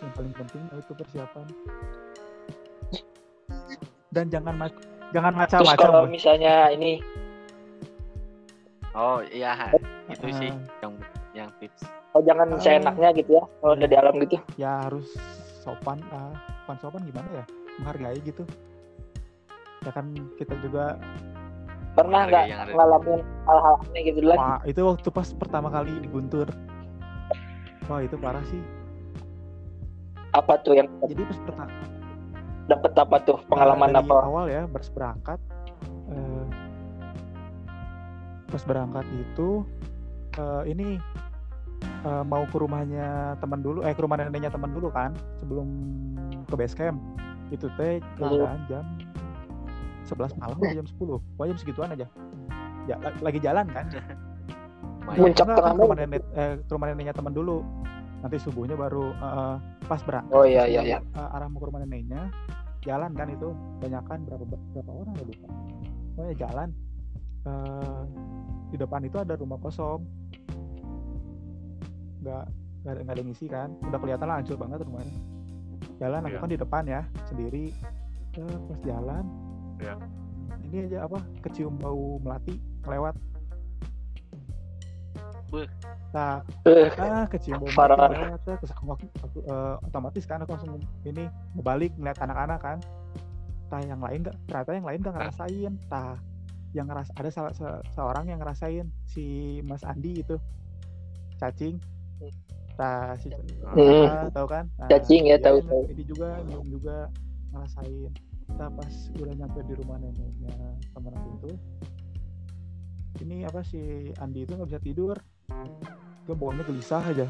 yang 0.00 0.12
paling 0.16 0.32
penting 0.32 0.62
itu 0.72 0.92
persiapan 0.96 1.46
dan 4.08 4.24
jangan 4.32 4.54
ma- 4.56 4.82
jangan 5.12 5.32
Terus 5.32 5.40
macam-macam 5.44 5.76
kalau 5.84 6.02
misalnya 6.08 6.72
ini 6.72 7.04
Oh 8.96 9.20
iya 9.20 9.52
itu 10.08 10.28
sih 10.32 10.48
Ah, 10.48 10.64
yang. 10.80 10.94
Oh 12.12 12.22
jangan 12.22 12.46
Ah. 12.50 12.60
seenaknya 12.60 13.08
gitu 13.12 13.30
ya 13.34 13.44
kalau 13.58 13.72
udah 13.74 13.88
di 13.88 13.96
alam 13.96 14.14
gitu. 14.18 14.36
ya 14.54 14.82
harus 14.82 15.08
sopan 15.60 15.98
ah 16.10 16.32
bukan 16.62 16.76
sopan 16.78 17.02
gimana 17.04 17.28
ya 17.32 17.44
menghargai 17.76 18.18
gitu 18.20 18.44
ya 19.80 19.90
kan 19.90 20.06
kita 20.36 20.54
juga 20.60 20.96
Pernah 21.94 22.26
nggak 22.26 22.74
ngalamin 22.74 23.22
hal-hal 23.46 23.74
aneh 23.80 24.02
gitu 24.04 24.18
lagi? 24.20 24.34
wah 24.36 24.58
itu 24.66 24.80
waktu 24.82 25.08
pas 25.08 25.28
pertama 25.30 25.70
kali 25.70 25.94
di 25.96 26.08
Guntur 26.08 26.50
wah 27.86 28.00
itu 28.00 28.16
parah 28.16 28.42
sih 28.44 28.58
Apa 30.32 30.58
tuh 30.58 30.74
yang 30.74 30.90
jadi 31.00 31.22
pas 31.22 31.38
pertama 31.40 31.70
dapat 32.64 32.92
apa 32.96 33.16
tuh 33.22 33.38
pengalaman 33.46 33.92
dari 33.92 34.02
apa? 34.02 34.16
awal 34.20 34.44
ya 34.48 34.62
pas 34.66 34.86
berangkat 34.88 35.38
eh, 36.08 36.44
pas 38.48 38.62
berangkat 38.64 39.06
itu 39.12 39.62
eh, 40.34 40.62
ini 40.66 40.98
eh, 42.04 42.24
mau 42.24 42.44
ke 42.44 42.56
rumahnya 42.60 43.34
teman 43.40 43.64
dulu 43.64 43.80
eh 43.82 43.96
ke 43.96 44.02
rumah 44.04 44.20
neneknya 44.20 44.52
teman 44.52 44.70
dulu 44.70 44.92
kan 44.92 45.16
sebelum 45.40 45.66
ke 46.44 46.54
base 46.54 46.76
camp. 46.76 47.00
Itu 47.48 47.72
teh 47.80 48.00
keadaan 48.20 48.60
jam 48.68 48.84
11 50.04 50.36
malam 50.36 50.56
atau 50.60 50.76
jam 50.76 50.86
10 50.86 51.36
pokoknya 51.36 51.50
jam 51.56 51.58
segituan 51.58 51.88
aja. 51.96 52.06
Ya, 52.84 52.96
la- 53.00 53.20
lagi 53.24 53.40
jalan 53.40 53.66
kan. 53.72 53.88
Muncak 55.20 55.44
kan 55.44 55.56
ke 55.60 55.80
rumah 55.80 55.96
nenek 55.96 56.22
eh, 56.36 56.54
ke 56.60 56.72
rumah 56.72 56.86
neneknya 56.92 57.14
teman 57.16 57.32
dulu. 57.32 57.64
Nanti 58.24 58.36
subuhnya 58.40 58.76
baru 58.76 59.12
eh, 59.12 59.56
pas 59.88 60.00
berangkat. 60.04 60.32
Oh 60.32 60.44
iya 60.44 60.64
iya 60.68 60.80
iya. 60.84 60.98
eh, 61.00 61.34
arah 61.36 61.48
mau 61.48 61.60
ke 61.60 61.66
rumah 61.68 61.80
neneknya 61.84 62.28
jalan 62.84 63.12
kan 63.16 63.28
itu. 63.32 63.52
Banyakan 63.80 64.28
berapa 64.28 64.44
berapa 64.48 64.90
orang 64.92 65.14
ya 65.20 65.24
lupa. 65.28 65.48
Pokoknya 66.14 66.34
jalan. 66.36 66.68
Eh, 67.44 68.02
di 68.72 68.76
depan 68.80 69.04
itu 69.04 69.20
ada 69.20 69.36
rumah 69.36 69.60
kosong 69.60 70.02
nggak 72.24 72.44
nggak 72.84 73.14
ada, 73.14 73.22
ngisi 73.22 73.46
kan. 73.46 73.76
Udah 73.84 73.98
kelihatan 74.00 74.26
lah 74.26 74.36
hancur 74.40 74.56
banget 74.56 74.80
rumahnya. 74.82 75.14
Jalan 75.96 76.20
aku 76.24 76.32
Iya. 76.32 76.40
kan 76.42 76.50
di 76.50 76.58
depan 76.58 76.82
ya 76.84 77.00
sendiri. 77.24 77.64
Eh, 78.34 78.56
pas 78.66 78.78
jalan. 78.82 79.24
Iya. 79.78 79.94
ini 80.64 80.86
aja 80.86 81.04
apa 81.04 81.18
kecium 81.42 81.76
bau 81.76 82.16
melati 82.18 82.56
lewat 82.86 83.14
nah 86.14 86.42
ah 86.98 87.26
kecium 87.26 87.58
bau 87.62 87.70
Parah. 87.74 87.94
melati 88.10 88.22
lewat 88.26 88.40
terus 88.58 88.72
aku, 88.74 88.82
aku, 88.90 89.06
aku, 89.22 89.38
eh, 89.44 89.74
otomatis 89.82 90.24
kan 90.26 90.42
aku 90.42 90.50
langsung 90.54 90.78
ini 91.04 91.26
ngebalik 91.54 91.90
ngeliat 91.94 92.18
anak-anak 92.18 92.58
kan. 92.58 92.78
Tah 93.66 93.82
yang 93.82 93.98
lain 93.98 94.22
nggak 94.22 94.36
ternyata 94.46 94.70
yang 94.72 94.86
lain 94.86 94.98
nggak 95.02 95.14
ngerasain. 95.14 95.72
Tah 95.86 96.16
yang 96.74 96.86
ngeras 96.90 97.08
ada 97.14 97.30
salah 97.30 97.52
se- 97.54 97.82
seorang 97.94 98.26
yang 98.26 98.38
ngerasain 98.38 98.86
si 99.06 99.58
Mas 99.62 99.82
Andi 99.82 100.22
itu. 100.22 100.38
Cacing 101.38 101.78
tah 102.74 103.14
si 103.18 103.30
Hmm. 103.74 104.06
Ah, 104.06 104.28
tahu 104.30 104.46
kan? 104.46 104.64
Nah, 104.78 104.88
Cacing 104.90 105.30
ya, 105.30 105.36
dia 105.38 105.46
tahu, 105.46 105.58
tahu. 105.64 105.82
ini 105.90 106.04
juga 106.04 106.28
nyium 106.44 106.66
juga 106.68 106.96
ngerasain. 107.50 108.10
Kita 108.44 108.66
pas 108.70 108.94
udah 109.16 109.34
nyampe 109.34 109.58
di 109.64 109.74
rumah 109.80 109.96
neneknya 109.98 110.54
temen 110.92 111.12
aku 111.16 111.28
itu 111.40 111.50
ini 113.22 113.46
apa 113.46 113.62
si 113.62 114.10
Andi 114.18 114.42
itu 114.42 114.52
nggak 114.52 114.68
bisa 114.68 114.82
tidur. 114.82 115.16
Dia 116.26 116.34
bawahnya 116.34 116.66
gelisah 116.66 117.02
aja. 117.02 117.26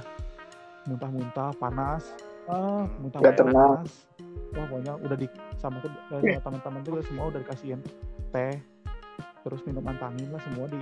Muntah-muntah 0.89 1.53
panas. 1.57 2.03
Ah 2.45 2.85
muntah 3.01 3.21
Nggak 3.21 3.37
tenang. 3.41 3.85
panas 3.85 3.93
wah 4.55 4.71
pokoknya 4.71 4.95
udah 5.03 5.17
di 5.19 5.27
sama 5.59 5.83
tuh 5.83 5.91
eh, 6.15 6.39
sama 6.39 6.63
teman-teman 6.63 6.81
tuh 6.87 7.03
semua 7.05 7.25
udah 7.31 7.41
dikasihin 7.43 7.81
teh. 8.31 8.55
Terus 9.45 9.61
minuman 9.65 9.97
tangin 10.01 10.29
lah 10.33 10.41
semua 10.45 10.67
di 10.69 10.81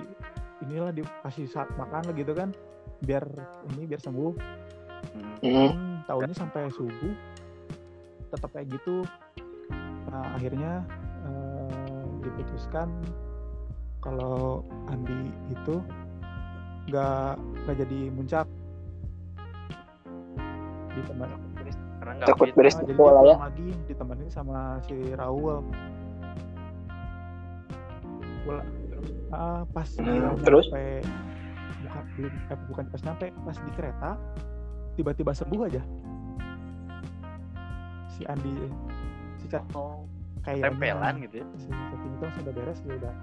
inilah 0.63 0.95
dikasih 0.95 1.51
saat 1.51 1.67
makan 1.75 2.03
lah 2.07 2.15
gitu 2.15 2.33
kan 2.33 2.55
biar 3.03 3.25
ini 3.69 3.83
biar 3.85 4.01
sembuh 4.01 4.35
Hmm. 5.13 5.35
Hmm. 5.43 5.69
Hmm, 5.69 5.97
tahunnya 6.07 6.33
sampai 6.33 6.71
subuh 6.71 7.13
tetap 8.29 8.49
kayak 8.51 8.71
gitu 8.71 9.03
nah 10.07 10.25
akhirnya 10.33 10.87
eh, 11.23 12.03
diputuskan 12.23 12.89
kalau 13.99 14.63
Andi 14.87 15.21
itu 15.49 15.83
nggak 16.87 17.35
nggak 17.37 17.77
jadi 17.79 18.01
muncak 18.11 18.47
Karena 20.93 22.13
nggak 22.17 22.29
Takut 22.29 22.47
fit. 22.49 22.57
beres 22.57 22.75
Ah, 22.75 22.85
pola 22.89 23.21
dia 23.21 23.29
ya. 23.29 23.37
lagi 23.41 23.69
ditemenin 23.85 24.29
sama 24.29 24.59
si 24.83 24.97
Raul 25.13 25.63
Pula- 28.43 28.67
ah, 29.31 29.63
pas 29.69 29.89
dia 29.89 30.35
Terus? 30.41 30.67
nyampe 30.67 30.87
bukan 31.83 32.05
belum 32.15 32.33
eh, 32.49 32.59
bukan 32.67 32.85
pas 32.87 33.01
nyampe 33.03 33.27
pas 33.39 33.57
di 33.57 33.71
kereta 33.73 34.11
tiba-tiba 34.93 35.33
sembuh 35.33 35.61
aja 35.65 35.83
si 38.09 38.23
Andi 38.25 38.55
si 39.37 39.47
Cat 39.47 39.65
Oh, 39.73 40.05
kayaknya 40.41 40.69
tempelan 40.69 41.15
gitu 41.21 41.35
ya. 41.39 41.47
si 41.57 41.69
itu 41.69 42.17
langsung 42.19 42.43
udah 42.43 42.55
beres 42.55 42.79
dia 42.81 42.95
udah 42.97 43.15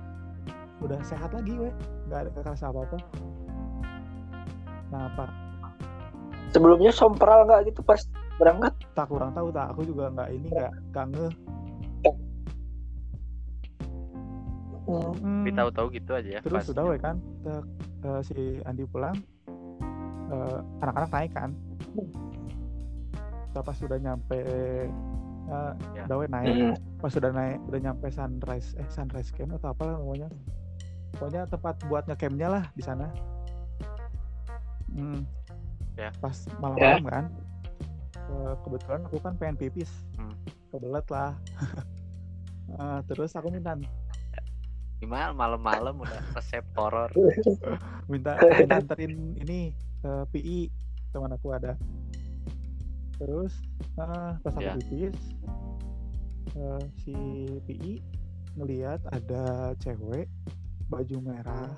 udah 0.80 1.00
sehat 1.02 1.30
lagi 1.30 1.54
weh 1.54 1.74
nggak 2.06 2.20
ada 2.22 2.32
kerasa 2.34 2.64
apa 2.68 2.80
apa 2.84 2.98
nah 4.90 5.04
apa 5.08 5.26
Sebelumnya 6.50 6.90
sompral 6.90 7.46
nggak 7.46 7.70
gitu 7.70 7.86
pas 7.86 8.02
berangkat? 8.36 8.74
tak 8.92 9.06
kurang 9.06 9.30
tahu 9.32 9.52
tak 9.52 9.70
aku 9.70 9.86
juga 9.86 10.10
nggak 10.10 10.30
ini 10.32 10.48
nggak 10.50 10.72
nggak 10.90 11.06
ngeh 11.10 11.34
Hmm. 14.90 15.14
Hmm, 15.14 15.46
Tapi 15.46 15.54
tahu-tahu 15.54 15.88
gitu 15.94 16.12
aja 16.12 16.30
ya. 16.34 16.40
terus 16.42 16.56
pas 16.56 16.66
sudah 16.66 16.82
weh 16.84 16.98
kan 16.98 17.22
eh, 18.00 18.22
si 18.22 18.40
Andi 18.64 18.84
pulang 18.84 19.16
eh, 20.30 20.58
anak-anak 20.80 21.10
naik 21.10 21.32
kan 21.34 21.52
Kita 23.50 23.66
pas 23.66 23.76
sudah 23.76 23.98
nyampe 23.98 24.38
eh, 24.38 24.86
Ya. 25.98 26.06
udah 26.06 26.18
weh 26.22 26.30
naik 26.30 26.54
Hmm. 26.54 26.78
pas 27.02 27.10
sudah 27.10 27.34
naik 27.34 27.58
udah 27.66 27.80
nyampe 27.82 28.06
sunrise 28.08 28.78
eh 28.78 28.86
sunrise 28.86 29.34
camp 29.34 29.58
atau 29.58 29.74
apa 29.74 29.82
lah 29.82 29.96
namanya 29.98 30.30
pokoknya 31.10 31.42
tempat 31.50 31.74
buat 31.90 32.06
ngecampnya 32.06 32.48
lah 32.48 32.64
di 32.72 32.86
sana 32.86 33.10
hmm. 34.94 35.26
Ya. 35.98 36.14
pas 36.22 36.38
malam-malam 36.58 37.02
kan 37.04 37.26
Eh, 38.30 38.54
kebetulan 38.62 39.02
aku 39.04 39.18
kan 39.18 39.34
pengen 39.36 39.58
pipis 39.58 39.90
Hmm. 40.14 40.38
kebelet 40.70 41.08
lah 41.10 41.34
Eh, 42.70 43.00
terus 43.10 43.34
aku 43.34 43.50
minta 43.50 43.74
Gimana 45.00 45.32
malam-malam 45.32 45.96
udah 45.98 46.20
resep 46.34 46.64
horor. 46.76 47.08
minta 48.12 48.36
minta 48.52 48.76
anterin 48.76 49.14
ini 49.38 49.72
ke 50.00 50.12
PI 50.30 50.60
teman 51.10 51.30
aku 51.30 51.52
ada 51.52 51.78
terus 53.16 53.54
eh, 53.96 54.32
pas 54.36 54.50
aku 54.50 54.64
Ya. 54.64 54.74
pipis 54.76 55.18
eh, 56.52 56.84
si 56.98 57.16
PI 57.64 58.02
ngelihat 58.56 58.98
ada 59.10 59.44
cewek 59.78 60.26
baju 60.88 61.18
merah 61.22 61.70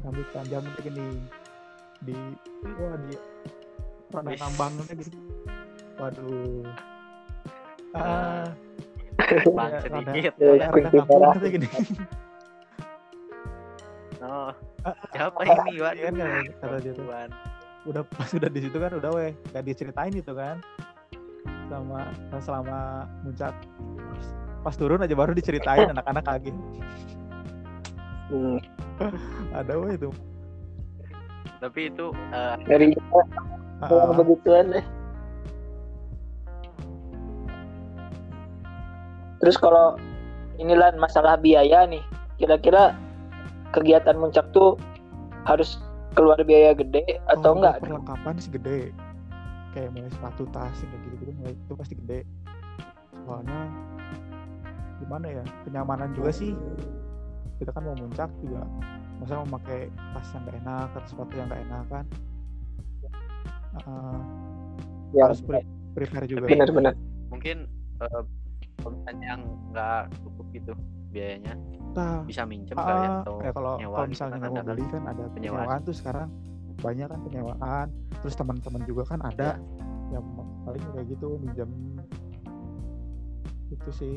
rambut 0.00 0.26
panjang 0.30 0.62
kayak 0.70 0.84
gini 0.86 1.08
di 2.00 2.14
wah 2.76 2.94
di 3.00 3.14
rada 4.08 4.30
Wis. 4.30 4.38
tambangnya 4.38 4.92
gitu 4.94 5.18
waduh 5.96 6.62
Ah, 7.94 8.50
ah 9.16 9.42
Bang 9.48 9.70
ya, 9.70 9.78
sedikit. 9.80 10.32
Ya, 10.36 10.46
rada, 10.48 10.66
rada 10.66 10.70
kunci 10.70 10.90
kampung 10.92 11.18
merah. 11.18 11.34
kayak 11.36 11.52
gini 11.52 11.68
Oh, 14.24 14.50
Ah, 14.82 14.96
siapa 15.10 15.40
ini, 15.42 15.72
Wan? 15.78 15.94
Iya 15.94 16.10
kan, 16.10 16.42
kata- 16.58 16.80
dia 16.80 16.92
tuh. 16.92 17.06
Udah 17.84 18.02
pas 18.06 18.30
udah 18.30 18.48
di 18.48 18.60
situ 18.60 18.76
kan 18.76 18.92
udah 18.92 19.10
weh 19.12 19.32
gak 19.50 19.60
diceritain 19.62 20.08
itu 20.10 20.32
kan 20.32 20.56
sama 21.66 22.08
selama 22.38 22.78
muncak 23.20 23.52
pas 24.60 24.72
turun 24.72 25.00
aja 25.00 25.12
baru 25.12 25.32
diceritain 25.32 25.88
anak-anak 25.90 26.24
kaget 26.24 26.56
Hmm. 28.24 28.56
ada 29.52 29.76
weh 29.76 29.92
itu 29.94 30.08
Tapi 31.60 31.80
itu 31.88 32.08
eh, 32.30 32.54
Dari 32.62 32.86
Ah, 33.80 33.88
yang 33.90 34.16
begituan 34.16 34.64
deh. 34.70 34.84
Terus 39.38 39.56
kalau 39.56 40.00
inilah 40.56 40.96
masalah 40.96 41.36
biaya 41.36 41.84
nih, 41.84 42.00
kira-kira 42.36 42.96
kegiatan 43.74 44.14
muncak 44.14 44.46
tuh 44.54 44.78
harus 45.44 45.76
keluar 46.14 46.38
biaya 46.40 46.72
gede 46.72 47.18
atau 47.26 47.52
kalau 47.52 47.58
enggak? 47.58 47.74
perlengkapan 47.82 48.34
sih 48.38 48.50
gede. 48.54 48.80
Kayak 49.74 49.90
mulai 49.90 50.10
sepatu 50.14 50.46
tas 50.48 50.78
kayak 50.78 51.00
gitu 51.02 51.14
gitu 51.18 51.32
mulai 51.34 51.52
itu 51.52 51.72
pasti 51.74 51.94
gede. 51.98 52.20
Soalnya 53.26 53.60
gimana 55.02 55.26
ya 55.28 55.44
kenyamanan 55.66 56.14
juga 56.14 56.30
sih. 56.30 56.54
Kita 57.58 57.74
kan 57.74 57.82
mau 57.82 57.98
muncak 57.98 58.30
juga. 58.38 58.62
Masa 59.18 59.42
mau 59.42 59.58
pakai 59.58 59.90
tas 60.14 60.28
yang 60.30 60.42
gak 60.44 60.56
enak 60.58 60.88
atau 60.94 61.08
sepatu 61.08 61.32
yang 61.34 61.46
gak 61.46 61.62
enak 61.66 61.84
kan? 61.90 62.04
Ah, 63.82 64.18
Ya, 65.10 65.30
harus 65.30 65.38
pre- 65.40 65.66
prepare 65.94 66.26
juga. 66.26 66.46
Tapi- 66.46 66.54
benar-benar. 66.54 66.94
mungkin 67.30 67.66
eh, 67.98 68.22
misalnya 68.80 69.26
yang 69.26 69.42
nggak 69.70 70.02
cukup 70.22 70.46
gitu 70.50 70.72
biayanya 71.14 71.54
Nah, 71.94 72.26
bisa 72.26 72.42
minjem 72.42 72.74
kali 72.74 72.90
ya 73.00 73.22
atau 73.22 73.38
ya 73.38 73.50
kalau 73.50 73.78
nyewa 73.78 73.94
kalau 73.94 74.02
gitu 74.02 74.10
misalnya 74.10 74.34
kan 74.36 74.50
mau 74.50 74.56
kan. 74.56 74.66
beli 74.66 74.84
kan 74.84 75.02
ada 75.04 75.22
penyewaan. 75.24 75.36
penyewaan 75.62 75.80
tuh 75.80 75.94
sekarang 75.94 76.28
banyak 76.76 77.06
kan 77.06 77.20
penyewaan 77.22 77.86
terus 78.16 78.34
teman-teman 78.34 78.82
juga 78.82 79.02
kan 79.06 79.20
ada 79.22 79.48
Ya. 79.54 79.54
yang 80.12 80.24
paling 80.60 80.82
kayak 80.90 81.06
gitu 81.08 81.28
minjem 81.38 81.70
itu 83.70 83.90
sih 83.90 84.14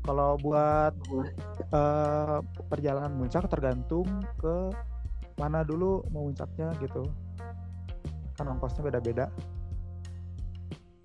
kalau 0.00 0.36
buat 0.38 0.96
eh, 1.70 2.38
perjalanan 2.66 3.12
muncak 3.12 3.44
tergantung 3.46 4.08
ke 4.34 4.72
mana 5.36 5.60
dulu 5.60 6.00
mau 6.08 6.24
muncaknya 6.24 6.72
gitu 6.78 7.04
kan 8.34 8.48
ongkosnya 8.48 8.80
beda-beda 8.82 9.28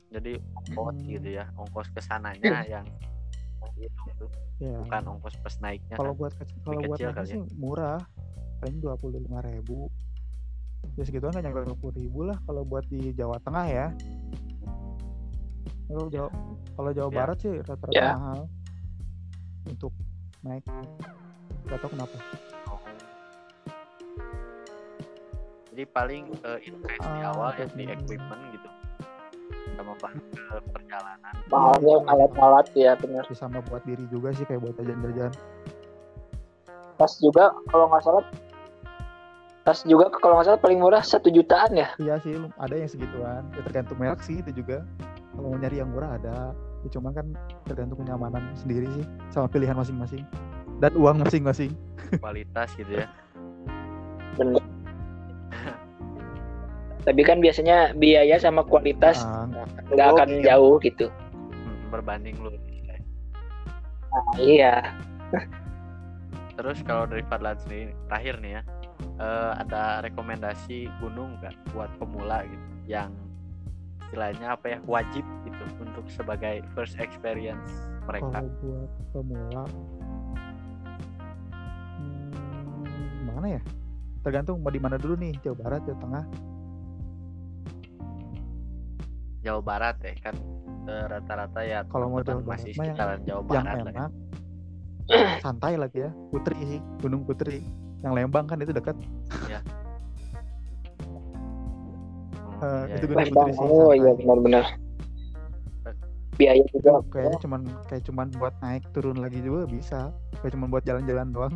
jadi 0.09 0.39
ongkos 0.55 0.95
Hmm. 0.95 1.11
gitu 1.11 1.29
ya 1.33 1.45
ongkos 1.53 1.91
ke 1.91 1.99
sananya 1.99 2.63
yang 2.65 2.87
itu 3.75 4.01
tuh 4.15 4.29
ya 4.57 4.79
bukan 4.79 5.01
ongkos 5.17 5.35
pas 5.41 5.55
naiknya 5.59 5.95
kalau 5.95 6.13
kan. 6.15 6.19
buat 6.21 6.33
kecil 6.39 6.57
kalau 6.63 6.81
buat 6.85 6.99
kecil 6.99 7.11
ya. 7.11 7.25
sih 7.27 7.39
murah 7.55 7.99
paling 8.61 8.77
dua 8.79 8.95
puluh 8.95 9.19
lima 9.19 9.43
ribu 9.43 9.91
ya 10.95 11.03
segituan 11.03 11.33
nggak 11.33 11.43
nyampe 11.49 11.65
dua 11.65 11.77
puluh 11.77 11.95
ribu 11.97 12.19
lah 12.23 12.37
kalau 12.45 12.61
buat 12.63 12.85
di 12.87 13.11
Jawa 13.11 13.37
Tengah 13.41 13.65
ya 13.67 13.87
kalau 15.85 16.07
Jawa 16.09 16.29
kalau 16.75 16.91
Jawa 16.91 17.09
Ya. 17.09 17.15
Barat 17.15 17.37
sih 17.39 17.51
rata-rata 17.61 17.93
Ya. 17.93 18.09
mahal 18.15 18.39
untuk 19.65 19.91
naik 20.41 20.63
gak 21.65 21.77
tau 21.81 21.89
kenapa 21.89 22.17
Oh. 22.69 22.79
jadi 25.69 25.83
paling 25.89 26.23
eh, 26.31 26.59
invest 26.69 27.01
di 27.01 27.19
Ah, 27.21 27.33
awal 27.33 27.49
ya 27.57 27.65
di 27.67 27.83
equipment. 27.89 28.41
Sama 29.75 29.93
bahan 29.99 30.19
perjalanan. 30.71 31.33
Mahalnya 31.51 31.95
alat-alat 32.07 32.67
ya 32.73 32.95
benar. 32.95 33.23
Terus 33.27 33.39
sama 33.39 33.59
buat 33.67 33.83
diri 33.83 34.07
juga 34.07 34.31
sih 34.31 34.47
kayak 34.47 34.63
buat 34.63 34.75
jajan-jajan 34.79 35.31
Tas 36.95 37.19
juga 37.19 37.51
kalau 37.67 37.91
nggak 37.91 38.03
salah 38.07 38.23
tas 39.65 39.81
juga 39.83 40.07
kalau 40.13 40.39
nggak 40.39 40.47
salah 40.47 40.61
paling 40.61 40.79
murah 40.79 41.01
satu 41.01 41.27
jutaan 41.33 41.73
ya. 41.73 41.89
iya 41.97 42.15
sih 42.21 42.37
ada 42.61 42.75
yang 42.77 42.87
segituan. 42.87 43.43
Ya 43.51 43.61
tergantung 43.65 43.97
merek 43.99 44.21
sih 44.23 44.39
itu 44.39 44.63
juga. 44.63 44.85
Kalau 45.35 45.51
mau 45.51 45.59
nyari 45.59 45.83
yang 45.83 45.91
murah 45.91 46.15
ada. 46.15 46.55
Ya, 46.85 46.89
cuma 46.93 47.09
kan 47.11 47.33
tergantung 47.65 47.99
kenyamanan 47.99 48.53
sendiri 48.55 48.87
sih 48.95 49.05
sama 49.33 49.49
pilihan 49.49 49.75
masing-masing. 49.75 50.23
Dan 50.79 50.93
uang 50.95 51.19
masing-masing. 51.25 51.73
Kualitas 52.23 52.71
gitu 52.77 53.03
ya. 53.03 53.09
Benar. 54.37 54.63
Tapi 57.05 57.21
kan 57.21 57.37
biasanya 57.37 57.93
biaya 57.97 58.37
sama 58.41 58.65
kualitas. 58.65 59.21
Ah, 59.21 59.44
nggak 59.91 60.07
akan- 60.15 60.43
jauh 60.43 60.75
gitu. 60.81 61.07
Hmm, 61.09 61.77
berbanding 61.91 62.35
lu 62.41 62.49
Nah, 64.15 64.23
iya. 64.39 64.95
terus 66.55 66.79
kalau 66.87 67.03
dari 67.03 67.19
Fadlan 67.27 67.59
sendiri 67.59 67.91
terakhir 68.07 68.39
nih 68.39 68.51
ya 68.55 68.61
eh, 69.19 69.51
ada 69.59 69.99
rekomendasi 70.07 70.87
gunung 71.03 71.35
nggak 71.43 71.51
buat 71.75 71.91
pemula 71.99 72.47
gitu 72.47 72.67
yang 72.87 73.11
istilahnya 74.07 74.55
apa 74.55 74.65
ya 74.71 74.77
wajib 74.87 75.27
gitu 75.43 75.63
untuk 75.83 76.07
sebagai 76.07 76.63
first 76.71 76.95
experience 76.95 77.67
mereka 78.07 78.39
Kalau 78.39 78.51
buat 78.63 78.89
pemula, 79.11 79.63
hmm, 81.99 83.27
mana 83.27 83.47
ya? 83.59 83.61
Tergantung 84.21 84.61
mau 84.61 84.69
di 84.69 84.77
mana 84.77 84.95
dulu 85.01 85.17
nih, 85.17 85.33
Jawa 85.41 85.57
Barat, 85.57 85.81
Jawa 85.89 85.97
Tengah. 86.01 86.23
Jawa 89.45 89.61
Barat 89.61 89.95
ya 90.01 90.13
kan 90.19 90.35
eh, 90.85 91.05
rata-rata 91.05 91.61
ya 91.61 91.79
Kalau 91.85 92.09
mau 92.09 92.19
Jawa 92.19 92.41
masih 92.43 92.73
Barat 92.73 92.81
yang- 92.81 92.97
sekitaran 92.97 93.19
Jawa 93.23 93.41
Yang 93.41 93.45
Barat 93.47 93.65
lah 93.77 93.85
ya. 93.85 93.93
enak, 93.95 94.11
santai 95.39 95.73
lagi 95.75 95.99
ya, 96.01 96.11
Putri 96.27 96.57
sih, 96.59 96.79
Gunung 96.97 97.21
Putri. 97.23 97.61
Yang 98.01 98.13
Lembang 98.15 98.45
kan 98.45 98.57
itu 98.57 98.69
dekat. 98.71 98.97
Hmm, 98.97 99.61
Eh, 102.55 102.83
iya, 102.87 102.95
itu 102.97 103.05
iya. 103.05 103.07
Gunung 103.07 103.21
Lembang. 103.21 103.47
Putri 103.47 103.53
sih, 103.53 103.67
Oh 103.67 103.91
iya 103.91 104.11
benar-benar. 104.15 104.65
Biaya 106.35 106.63
juga. 106.67 106.91
Kayaknya 107.07 107.39
cuman 107.39 107.61
kayak 107.85 108.03
cuman 108.03 108.27
buat 108.33 108.53
naik 108.59 108.83
turun 108.91 109.17
lagi 109.17 109.39
juga 109.39 109.63
bisa. 109.65 109.99
Kayak 110.35 110.51
cuman 110.53 110.67
buat 110.67 110.83
jalan-jalan 110.83 111.27
doang. 111.31 111.55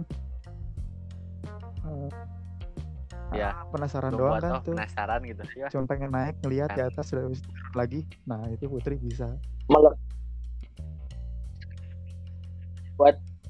Ya, 3.30 3.54
ah, 3.54 3.70
penasaran 3.70 4.10
doang 4.10 4.38
buat 4.38 4.42
kan 4.42 4.52
oh, 4.58 4.62
tuh. 4.66 4.74
penasaran 4.74 5.20
gitu 5.22 5.42
ya 5.54 5.68
Cuma 5.70 5.86
pengen 5.86 6.10
naik 6.10 6.36
ngelihat 6.42 6.74
di 6.74 6.82
Kan. 6.82 6.90
atas 6.90 7.14
sudah 7.14 7.30
lagi. 7.78 8.02
Nah, 8.26 8.50
itu 8.50 8.66
Putri 8.66 8.98
bisa. 8.98 9.38
Malah 9.70 9.94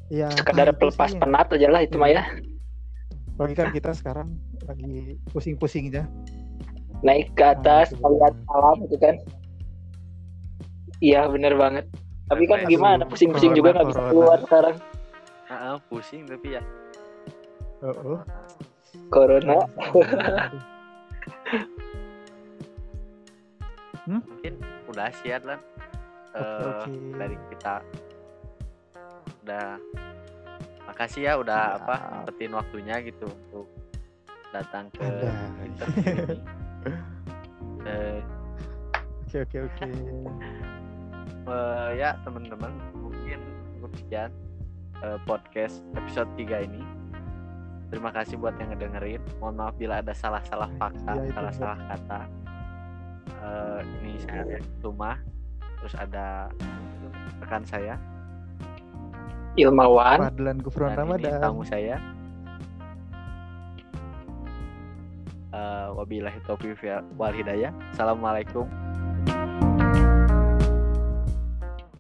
Iya. 0.09 0.27
sekadar 0.33 0.67
nah, 0.67 0.73
itu 0.73 0.79
pelepas 0.81 1.11
penat 1.21 1.47
aja 1.53 1.67
lah 1.69 1.81
itu 1.85 1.95
mah 2.01 2.09
ya. 2.09 2.25
Bagi 3.37 3.55
kan 3.55 3.69
kita 3.69 3.93
sekarang 3.93 4.35
lagi 4.65 5.15
pusing-pusingnya. 5.31 6.09
Naik 7.05 7.31
ke 7.37 7.45
atas, 7.45 7.95
Ah, 7.95 8.09
melihat 8.09 8.33
alam 8.51 8.77
gitu 8.89 8.97
kan. 8.99 9.15
Iya 10.99 11.29
bener 11.31 11.55
banget. 11.55 11.85
Tapi 12.27 12.43
kan 12.49 12.59
Aduh, 12.65 12.69
gimana 12.73 13.03
pusing-pusing 13.07 13.55
juga 13.55 13.79
nggak 13.79 13.87
bisa 13.87 14.01
keluar 14.11 14.37
sekarang. 14.43 14.75
Heeh, 15.49 15.75
pusing 15.87 16.23
tapi 16.27 16.57
ya 16.59 16.61
Oh, 17.79 18.19
oh. 18.19 18.19
Corona. 19.09 19.65
mungkin 24.05 24.53
udah 24.85 25.09
siap 25.15 25.45
lah 25.45 25.59
Oke, 26.29 26.37
Eh, 26.39 26.61
oke. 26.61 26.91
dari 27.15 27.37
kita 27.49 27.73
udah 29.43 29.67
makasih 30.85 31.21
ya 31.25 31.33
udah 31.35 31.61
Siap. 31.71 31.81
apa 31.83 31.95
sempetin 32.21 32.53
waktunya 32.53 32.95
gitu 33.01 33.25
untuk 33.25 33.65
datang 34.49 34.89
ke 34.91 35.05
interview 35.63 36.37
Eh, 37.81 38.21
Oke, 39.23 39.37
oke, 39.41 39.57
oke. 39.63 39.85
eh, 41.47 41.89
ya 41.95 42.17
teman-teman 42.21 42.73
mungkin 42.95 43.39
sekian 43.95 44.29
eh, 44.99 45.17
podcast 45.23 45.81
episode 45.95 46.29
3 46.35 46.65
ini 46.65 46.81
terima 47.89 48.09
kasih 48.13 48.37
buat 48.37 48.55
yang 48.61 48.73
ngedengerin. 48.73 49.21
Mohon 49.41 49.55
maaf 49.57 49.75
bila 49.77 50.01
ada 50.01 50.13
salah-salah 50.13 50.69
fakta 50.77 51.13
Iya, 51.17 51.33
salah-salah 51.33 51.77
kata. 51.89 52.19
Eh, 53.29 53.79
ini 54.01 54.11
saya 54.23 54.43
rumah 54.81 55.17
terus 55.79 55.95
ada 55.97 56.49
rekan 57.41 57.63
saya. 57.65 57.95
Ilmawan. 59.57 60.17
Fadlan 60.29 60.57
Gufron 60.61 60.93
dan 60.93 61.05
ini 61.09 61.27
Ramadan. 61.27 61.41
tamu 61.41 61.63
saya. 61.65 61.97
Eh, 65.49 65.87
wabillahi 65.97 66.39
taufiq 66.45 66.79
wal 67.17 67.33
hidayah. 67.33 67.73
Assalamualaikum 67.91 68.88